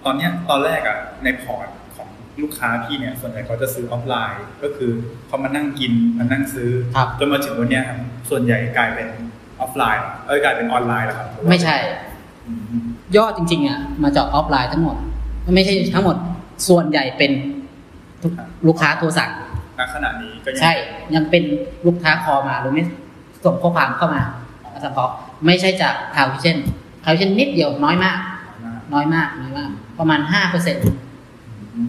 [0.05, 2.09] ตอนเนี้ยตอนแรกอะใน port ของ
[2.43, 4.91] ลูกค้าพี่เนี่ยส่วนใหญ่เขาจะซื้อออฟไลน์ ก็คือ
[5.27, 7.99] เขามานั่งกินมานั่งซื้อครับจนมาถึงวันเนี้ยครับ
[8.31, 9.09] ส่วนใหญ่กลายเป็น
[9.61, 11.77] ออฟไลน์เอ้ยกลายเป็นออนไลน์แล้วครับไม่ใช่
[12.47, 12.81] อืม
[13.17, 14.97] ยอดจริงๆอะมาจากออฟไลน์ทั้งหมด
[15.55, 16.17] ไม่ใช่ทั้งหมด
[16.69, 17.33] ส่วนใหญ่เป็น
[18.23, 18.33] ทุก
[18.67, 19.31] ลูกค้าโทรสั่ง
[19.79, 20.73] ณขณะนี้ก็ยังใช่
[21.15, 21.43] ยังเป็น
[21.87, 22.85] ลูกค้า call มาหรือไม่
[23.45, 24.23] ส่งข้อความเข้ามา
[24.85, 25.11] สั่งของ
[25.47, 26.57] ไม่ใช่จาก cloud kitchen
[27.05, 28.19] cloud kitchen นิดเดียวน้อยมาก
[28.93, 30.85] น้อยมากน้อยมาก ประมาณห้าเปอร์เซ็นต์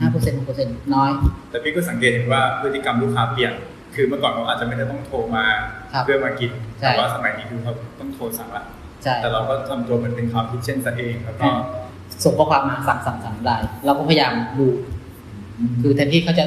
[0.01, 1.11] ห้าเปอร์เซ็นต์หกเปอร์เซ็นต์น้อย
[1.49, 3.53] แต่พี่ก็สังเกตเห็นว่าพฤติกรรมลูกค้าเปลี่ยน
[3.95, 5.45] คือเมื่อก่อนเขาอาจจะไม่ได้ต้องโทรมา
[5.93, 8.63] ครับเพื่อมากินใช่แต่ว่าสมัยนี้คือเขาต้องโทรสั่งละ
[9.03, 11.47] ใช่แต่เราก็ทำตัวเหมันเป็นคำคิดเช่นซะเองแล้วก็
[12.23, 14.67] ส่งข้อความมาสั่งสั่งสั่งได้ เราก็พยายามดู
[15.81, 16.45] คือแทนที่เขาจะ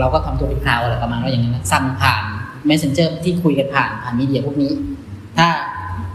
[0.00, 2.22] เราก็ทำตัวเป็นคลาวอะไรประมาณว่าอย่างนั้นนะสั่งผ่าน
[2.68, 4.72] messenger ที่คุยกันผ่านผ่านมีเดียพวกนี้
[5.38, 5.48] ถ้า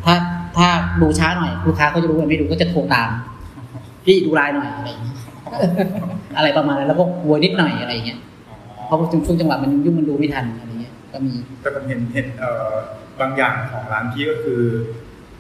[0.05, 0.15] ถ้า
[0.57, 0.67] ถ้า
[1.01, 3.09] ดูช้าหน่อยลูกค้าก็จะรู้ว่าไม่ดูก็จะโทรตาม
[4.05, 5.17] พี่ดูไลน์หน่อยอะไรอย่างเงี้ย
[6.37, 8.19] อะไรประมาณนั้นแล้วก็โวยนิดหน่อยอะไรอย่างเงี้ย
[8.85, 12.71] เพราะช่วงจังหวะมันยุ่งมันดูไม่ทันอะไรเงี้ยก็มีแต่ผมเห็นเห็นเอ่อ
[13.19, 14.61] บางอย่างของร้านพี่ก็คือ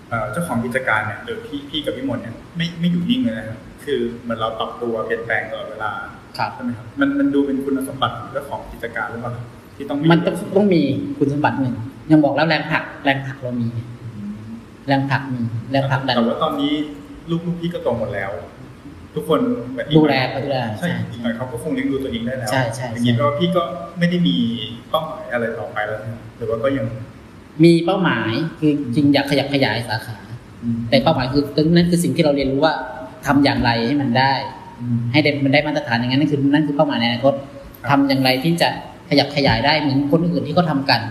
[0.09, 5.91] เอ่อเจ้าของกิจการเนี่ยหรือพี่พี่กับพี่มนต์เนี่ยไม่ไม่อยู่นิ่งเลยนะครับคือเหมือนเราปรับตัวเปลี่ยนแปลงตลอดเวลา
[6.37, 9.45] ครับใช่ไหมครับมันมันดูเป็นคุณสมบัติของเจ้าของกิจการหรือเปล่าครับ
[9.75, 10.81] ที่ต้องมันต้องต้องมี
[11.17, 11.75] คุณสมบัติหนึ่ง
[12.11, 13.67] ยังบอกแล้วแรงผลักแรงผลักเรามี
[14.87, 16.73] แรงผลักมีแรงผลักดันแต่ว่าตอนนี้
[17.29, 18.31] ลูกลูกพี่ก็โตหมดแล้ว
[19.15, 19.39] ทุกคน
[19.75, 23.61] แบบอีกดูแลเขาดูแลใช่ใช่อีกหน่อยเขาก็คงเลี้ยงดูตัวเองได้แล้วใช่ใช่อย่างนี้ก็พี่ก็
[23.99, 24.35] ไม่ได้มี
[24.89, 26.85] เป้าหมายอะไรต่อไปแล้วใช่ไหมหรือว่าก็ยัง
[27.63, 30.17] มีเป้าหมายคือจริงอยากขยับขยายสาขา
[30.89, 31.43] แต่เป้าหมายคือ
[31.75, 32.73] นั่นคือสิ่งที่เราเรียนรู้ว่า
[33.25, 34.33] ทำอย่างไรให้มันได้
[35.11, 37.33] ให้ได้มันได้มาตรฐานอย่างนั้นนั่นคือนั่นคือเป้าหมายในอนาคต
[37.89, 38.69] ทำอย่างไรที่จะ
[39.09, 41.01] ขยับขยายได้เหมือนคนอื่นที่เขาทากัน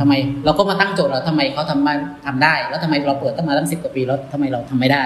[0.00, 0.12] ทำไม
[0.44, 1.94] เราก็มาตั้งโจทย์เราทำไมเขาทำมา
[2.26, 5.02] ทำได้ แล้วทำไมเราเปิดตั้งมาตั้งสิบกว่าปีแล้วทำไมเราทำไม่ได้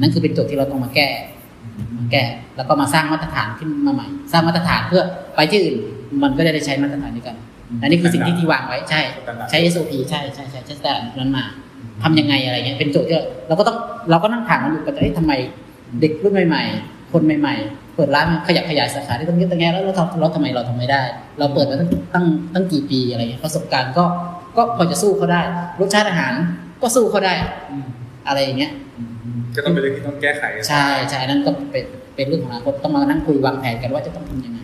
[0.00, 1.37] นั่นคือเป็นโจทย์ที่เราต้องมาแก้มา
[2.12, 2.24] แก้
[2.56, 5.02] แล้วก็มาสร้างมาตรฐานขึ้นมาใหม่ สร้างมาตรฐานเพื่อ
[5.36, 5.76] ไปที่อื่น
[6.22, 7.36] มันก็จะได้ใช้มาตรฐานนี้กัน
[7.82, 9.00] อันนี้คือสิ่งที่ที่วางไว้ใช่
[9.50, 11.44] ใช้ SOP ใช่ใช่ใช่ใช้แต่นั้นมา
[12.02, 13.76] ทำยังไงอะไรเงี้ยเป็นโจทย์ที่เราเราก็ต้อง
[14.10, 15.32] เราก็นั่งถามมันอยู่กันจะเอ๊ะทำไม
[16.00, 21.02] เด็กรุ่นใหม่ ๆ คนใหม่ ๆ เปิดร้านขยับขยายสาขาได้ตั้งยอะตั้งแยะแล้วเราทำเราทำไมเราทำไม่ได้
[21.38, 24.04] เราเปิดมาตั้งตั้งตั้งกี่ปีอะไรเงี้ยประสบการณ์ก็
[24.56, 25.40] ก็พอจะสู้เขาได้
[25.80, 26.32] รสชาติอาหาร
[26.82, 27.34] ก็สู้เขาได้
[28.26, 28.72] อะไรอย่างเงี้ย
[29.58, 34.60] ก็ต้องเป็นเรื่องที่ต้องแก้ไขกันใช่ใช่นั่นก็เป็นเป็นเรื่องของอนาคตต้องมานั่งคุยวางแผนกันว่าจะต้องทำยังไง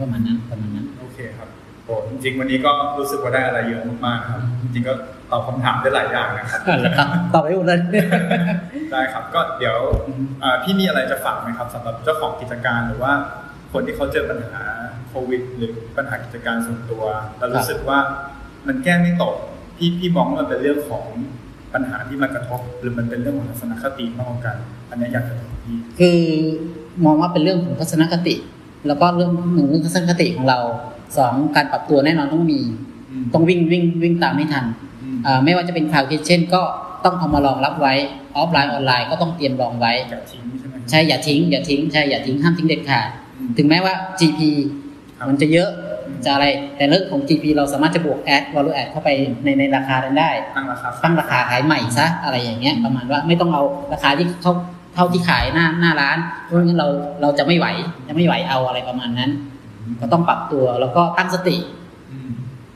[0.00, 1.48] ประมาณนั้นประมาณนั้นโอเคครับ
[1.84, 4.92] โอ้จริงๆวันนี้ก็รู้สึกว่าได้อะไรเยอะมากๆครับจริงๆก็
[5.30, 6.60] ตอบคำถามได้หลายอย่างนะครับ
[6.98, 7.80] ครับตอบไปหมดเลย
[8.92, 9.76] ได้ครับ ก็เดี๋ยว
[10.40, 13.12] เอ่อพี่มีอะไรจะฝากไหมครับสำหรับเจ้าของกิจการหรือว่า
[13.72, 14.62] คนที่เขาเจอปัญหา
[15.08, 17.04] โควิด หรือปัญหากิจการส่วนตัว
[17.38, 17.98] แล้วรู้สึกว่า
[18.66, 19.34] มันแก้ไม่ตก
[19.76, 21.04] พี่พี่มองว่ามันเป็นเรื่องของ
[21.74, 24.56] ปัญหาที่มากระทบ หรือมันเป็นเรื่องของทัศนคติมากกว่ากัน
[24.90, 26.18] อันนี้อยากจะถามพี่คือ
[27.04, 28.34] มองว่าเป็นเรื่องของทัศนคติ
[28.86, 30.58] แล้วก็เรื่องหนึ่งเรื่องทัศนคติของเรา
[31.16, 32.60] สองการปรับตัวแน่นอนต้องมี
[33.34, 34.64] ต้องวิ่งวิ่งวิ่งตามให้ทัน
[35.02, 36.62] อืมอ่าไม่ว่าจะเป็นข่าวคิดเช่น ก็
[37.04, 37.94] ต้องเอามารองรับไว้
[38.36, 44.40] ออฟไลน์ออนไลน์ก็ต้องเตรียมรองไว้อย่าทิ้งใช่ไหมครับใช่อย่าทิ้งอย่าทิ้งใช่อย่าทิ้งห้ามทิ้งเด็ดขาดอืมถึงแม้ว่า GP
[45.16, 45.70] ครับมันจะเยอะ
[46.24, 46.46] จะอะไร
[46.76, 49.08] แต่เรื่องของ GP เราสามารถจะบวกแอด value add เข้าไป
[49.44, 53.62] ในในราคานั้นได้ ตั้งราคาตั้งราคาขายใหม่ซะอะไรอย่างเงี้ยประมาณว่าไม่ต้องเอา
[53.92, 54.52] ราคาที่เขา
[54.94, 56.88] เท่าที่ขายหน้าหน้าร้าน เพราะงั้นเรา
[57.20, 57.66] เราจะไม่ไหว
[58.08, 59.30] จะไม่ไหวเอาอะไรประมาณนั้น
[60.00, 61.56] ก็ต้องปรับตัวแล้วก็ตั้งสติ
[62.10, 62.30] อืม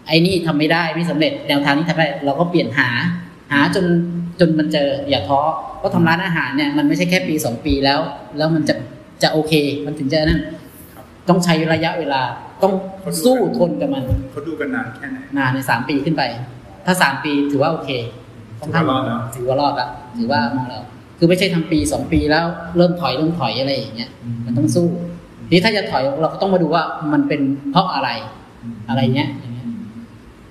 [0.07, 2.89] ไอ้นี่ทำไม่ได้ไม่สำเร็จแนวทางนี้ทำไม่ได้เราก็เปลี่ยนหา
[3.53, 3.85] หาจน
[4.41, 5.41] จนมันเจออย่าท้อ
[5.79, 8.01] เพราะทำร้านอาหารเนี่ยมันไม่ใช่แค่ปีสองปีแล้ว
[8.37, 8.75] แล้วมันจะ
[9.23, 9.53] จะโอเค
[9.85, 10.41] มันถึงจะนั่น
[10.95, 12.23] ครับต้องใช้ระยะเวลา
[12.63, 12.73] ต้อง
[13.25, 16.23] สู้ทนกับมันเขาดูกันนานแค่ไหนนานในสามปีขึ้นไป
[16.87, 17.91] ถ้าสามปีถือว่าโอเค
[18.61, 20.83] ค่อนข้างถือว่ารอดแล้วถือว่ารอดแล้วถือว่ามองแล้ว
[21.19, 22.47] คือไม่ใช่ทำปีสองปีแล้ว
[22.77, 24.11] เริ่มถอยเริ่มถอยอะไรอย่างเงี้ย
[24.47, 24.89] มันต้องสู้
[25.47, 26.83] ทีนี้ถ้าจะถอยเราก็ต้องมาดูว่า
[27.13, 27.41] มันเป็น
[27.71, 28.09] เพราะอะไร
[28.89, 29.67] อะไรเงี้ยอย่างเงี้ย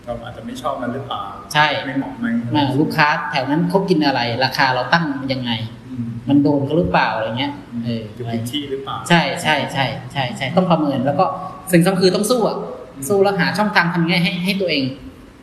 [0.05, 1.21] เราอาจจะไม่ชอบมันหรือเปล่า
[1.53, 2.25] ใช่ไม่เหมาะไหม
[2.55, 5.51] อ่าลูกค้าแถวนั้นเขากินอะไร ราคาเราตั้งยังไง
[5.82, 5.82] อื
[6.23, 7.51] มมันโดนเขาหรือเปล่าอะไรเงี้ย
[7.85, 11.25] เอออยู่อะไรพื้นที่หรือเปล่า ใช่ใช่ใช่ใช่ใช่ต้องประเมินแล้วก็
[11.71, 12.57] สิ่งสำคัญคือต้องสู้อะ
[13.07, 14.83] สู้แล้วหาช่องทางทำไงให้ให้ตัวเอง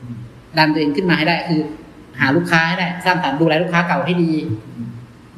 [0.01, 0.17] อืม
[0.59, 1.61] ดันตัวเองขึ้นมาให้ได้คือ
[2.21, 4.33] หาลูกค้าให้ได้สร้างฐานดูแลลูกค้าเก่าให้ดี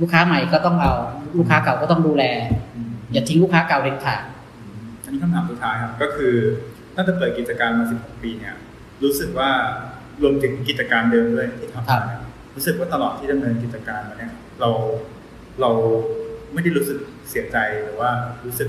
[0.00, 0.92] ลูกค้าใหม่ก็ต้องเอา
[1.38, 2.24] ลูกค้าเก่าก็ต้องดูแล
[2.74, 4.22] อืมอย่าทิ้งลูกค้าเก่าเด็ดขาด
[5.04, 6.34] อันนี้คำถามสุดท้ายครับก็คือ
[6.96, 8.54] ตั้งแต่เปิดกิจการมา 16 ปีเนี่ย
[9.02, 9.50] รู้สึกว่า
[10.22, 12.20] รวมถึงกิจการเดิมด้วยที่ทำครับมาเนี่ย
[12.54, 14.70] รู้สึกว่าตลอดที่ดำเนินกิจการมาเนี่ยเรา
[15.62, 15.70] เรา
[16.52, 16.98] ไม่ได้รู้สึก
[17.30, 18.10] เสียใจหรือว่า
[18.44, 18.68] รู้สึก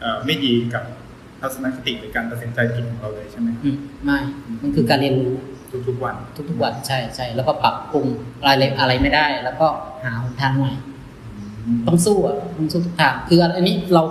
[0.00, 0.84] เอ่อไม่ดีกับ
[1.40, 4.18] ทัศนคติหรือการตัดสินใจผิดของเราเลยใช่ไหมครับอืมไม่
[4.62, 5.32] มันคือการเรียนรู้
[5.88, 6.14] ทุกๆวัน
[6.50, 8.06] ทุกๆวันใช่ใช่แล้วก็ปรับปรุง
[8.40, 9.66] อะไรอะไรไม่ได้ แล้วก็
[10.04, 10.72] หาหนทางใหม่
[11.86, 14.02] ต้องสู้อะต้องสู้ทุกทางคืออันนี้เรา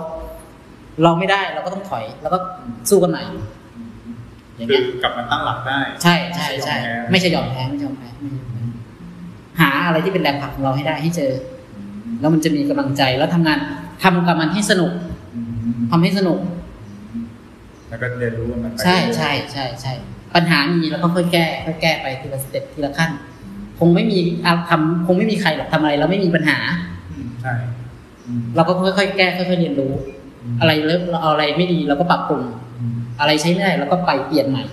[1.02, 2.38] เราไม่ได้เราก็ต้องถอย แล้วก็
[2.90, 3.22] สู้กันใหม่
[4.56, 6.76] อย่างคืเงี้ยคือกลับมาตั้งหลักได้ ใช่ใช่ใช่
[7.10, 8.62] ไม่ไม่ใช่ใช่ยยออมมแพ้แพ้ไม่ใช่ยอมแพ้ไม่ใช่ยอมแพ้
[9.60, 11.32] หาอะไรที่เป็นแรงผลักของเราให้ได้ให้เจอ
[12.20, 13.58] แล้วมันจะมีกำลังใจแล้วทำงาน
[14.02, 14.92] ทำกับมันให้สนุก
[15.34, 16.38] อืมทำให้สนุก
[17.88, 19.92] แล้วก็เรียนรู้กับมันไปใช่เรื่อยๆใช่ใช่ใช่
[20.34, 23.10] ปัญหามีแล้วก็ค่อยแก้ค่อยแก้ไปทีละ step ทีละขั้น
[23.78, 26.58] คงไม่มีเอาทำคงไม่มีใครหรอกทำอะไร แล้วไม่มีปัญหา
[27.10, 27.54] อืมใช่
[28.26, 29.92] อืมเราก็ค่อยๆแก้ค่อยๆเรียนรู้
[30.60, 32.42] อะไรเริ่มเราเอาอะไรไม่ดีเราก็ปรับปรุง
[32.80, 34.64] อืมอะไรใช้ไม่ได้เราก็ไปเปลี่ยนใหม่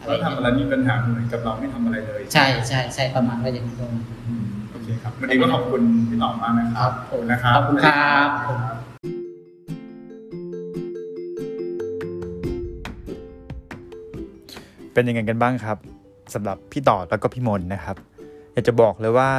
[0.00, 3.78] อะไรเราอย่างทำเงี้ยอะไรมีปัญหาเหมือนกับเราไม่ทำอะไรเลย ใช่ใช่ใช่ประมาณว่าอย่างนั้น
[4.26, 4.49] อืมโอ
[4.90, 8.78] เคครับวันนี้ก็ขอบคุณพี่หน่อมมากนะครับครับนะครับขอบคุณครับสวัสดีครับ
[14.92, 15.76] เป็นยังไงกันบ้างครับ
[16.34, 17.96] สำหรับพี่ต่อแล้วก็พี่มนนะครับ
[18.52, 19.30] อยากจะบอกเลยว่า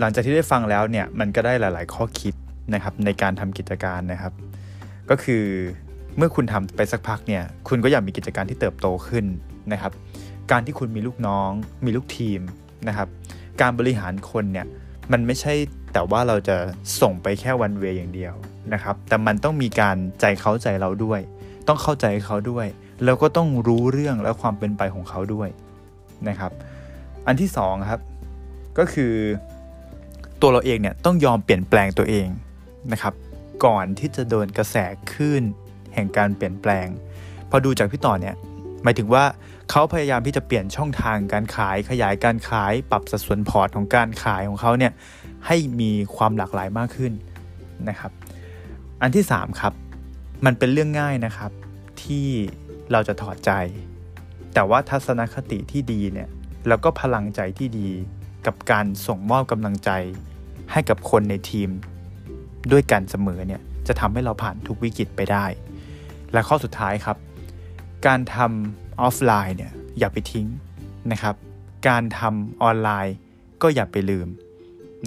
[0.00, 2.34] หลังจากที่ได้ฟังแล้วเนี่ยมันก็ได้หลาย ๆ ข้อคิด
[2.74, 4.32] นะครับในการทำกิจการนะครับ
[5.10, 5.44] ก็คือ
[6.16, 9.24] เมื่อคุณทำไปสักพักเนี่ยคุณก็อยากมีกิจการที่เติบโตขึ้น
[9.72, 9.92] นะครับ
[10.50, 11.50] การที่คุณมีลูกน้อง
[11.84, 12.40] มีลูกทีม
[12.88, 13.08] นะครับ
[13.60, 14.66] การบริหารคนเนี่ย
[15.12, 15.54] มันไม่ใช่
[15.92, 16.56] แต่ว่าเราจะ
[17.00, 18.34] ส่งไปแค่วันเวอย่างเดียว
[18.72, 21.20] นะครับ แต่มันต้องมีการใจเขาใจเราด้วย
[21.68, 22.66] ต้องเข้าใจเขาด้วย
[23.04, 25.48] แล้วก็ต้องรู้เรื่องและความเป็นไปของเขาด้วย
[26.28, 26.52] นะครับ
[27.26, 28.00] อันที่สองครับ
[28.78, 29.12] ก็คือ
[30.40, 32.28] ตัวเราเองเนี่ยต้องยอมเปลี่ยนแปลงตัวเอง
[32.92, 33.14] นะครับ
[33.64, 34.76] ก่อนที่จะโดนกระแส
[35.12, 35.42] คลื่น
[35.94, 36.86] แห่งการเปลี่ยนแปลง
[37.50, 38.34] พอดูจากพี่ต่อเนี่ย
[38.84, 39.24] หมายถึงว่า
[39.70, 44.92] เขาพยายามที่จะเปลี่ยนช่องทางการขายขยายการขาย ปรับสัดส่วนพอร์ตของการขายของเขาเนี่ย
[45.46, 47.12] ให้มีความหลากหลายมากขึ้น
[47.88, 48.12] นะครับ
[49.02, 49.72] อันที่ 3 ครับ
[50.44, 51.50] มันเป็นเรื่องง่ายนะครับ
[52.02, 52.26] ที่
[52.92, 53.50] เราจะถอดใจ
[54.54, 56.28] แต่ว่าทัศนคติที่ดีเนี่ย
[56.68, 57.88] แล้วก็พลังใจที่ดี
[58.46, 59.90] กับการส่งมอบกำลังใจ
[60.72, 61.70] ให้กับคนในทีม
[62.72, 65.46] ด้วยกันเสมอเนี่ยจะทำให้เราผ่านทุกวิกฤตไปได้
[66.32, 67.16] และข้อสุดท้ายครับ
[68.06, 70.46] การทำออฟไลน์เนี่ยอย่าไปทิ้ง
[71.12, 71.34] นะครับ
[71.88, 73.16] การทำออนไลน์
[73.62, 74.28] ก็อย่าไปลืม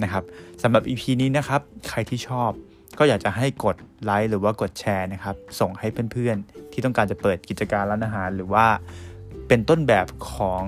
[0.02, 0.24] นะครับ
[0.62, 2.50] สำหรับ EP นี้นะครับ ใครที่ชอบ
[2.98, 8.66] ก็อยากจะให้กดไลค์หรือว่ากดแชร์นะครับ ส่งให้เพื่อนๆ ที่ต้องการจะเปิดกิจการร้านอาหาร หรือว่า
[9.48, 10.64] เป็นต้นแบบของ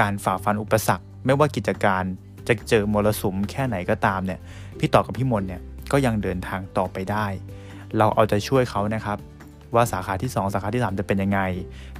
[0.00, 2.04] การฝ่าฟันอุปสรรค ไม่ว่ากิจการ
[2.48, 4.40] จะเจอมรสุมแค่ไหนก็ตามเนี่ย
[4.78, 7.26] พี่ต่อกับพี่มนเนี่ยก็ยังเดินทางต่อไปได้
[7.96, 9.18] เราเอาใจช่วยเขานะครับ
[9.74, 11.40] ว่าสาขาที่ 2 สาขาที่ 3 จะเป็นยังไง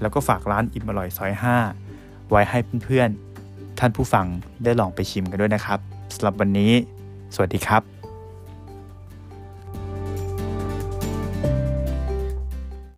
[0.00, 1.32] แล้วก็ฝากร้านอิ่มอร่อยซอย
[1.82, 4.26] 5 ไว้ให้เพื่อนๆท่านผู้ฟัง
[4.64, 5.78] ได้ลองไปชิมกันด้วยนะครับ
[6.14, 6.72] สำหรับวันนี้
[7.34, 7.97] สวัสดีครับ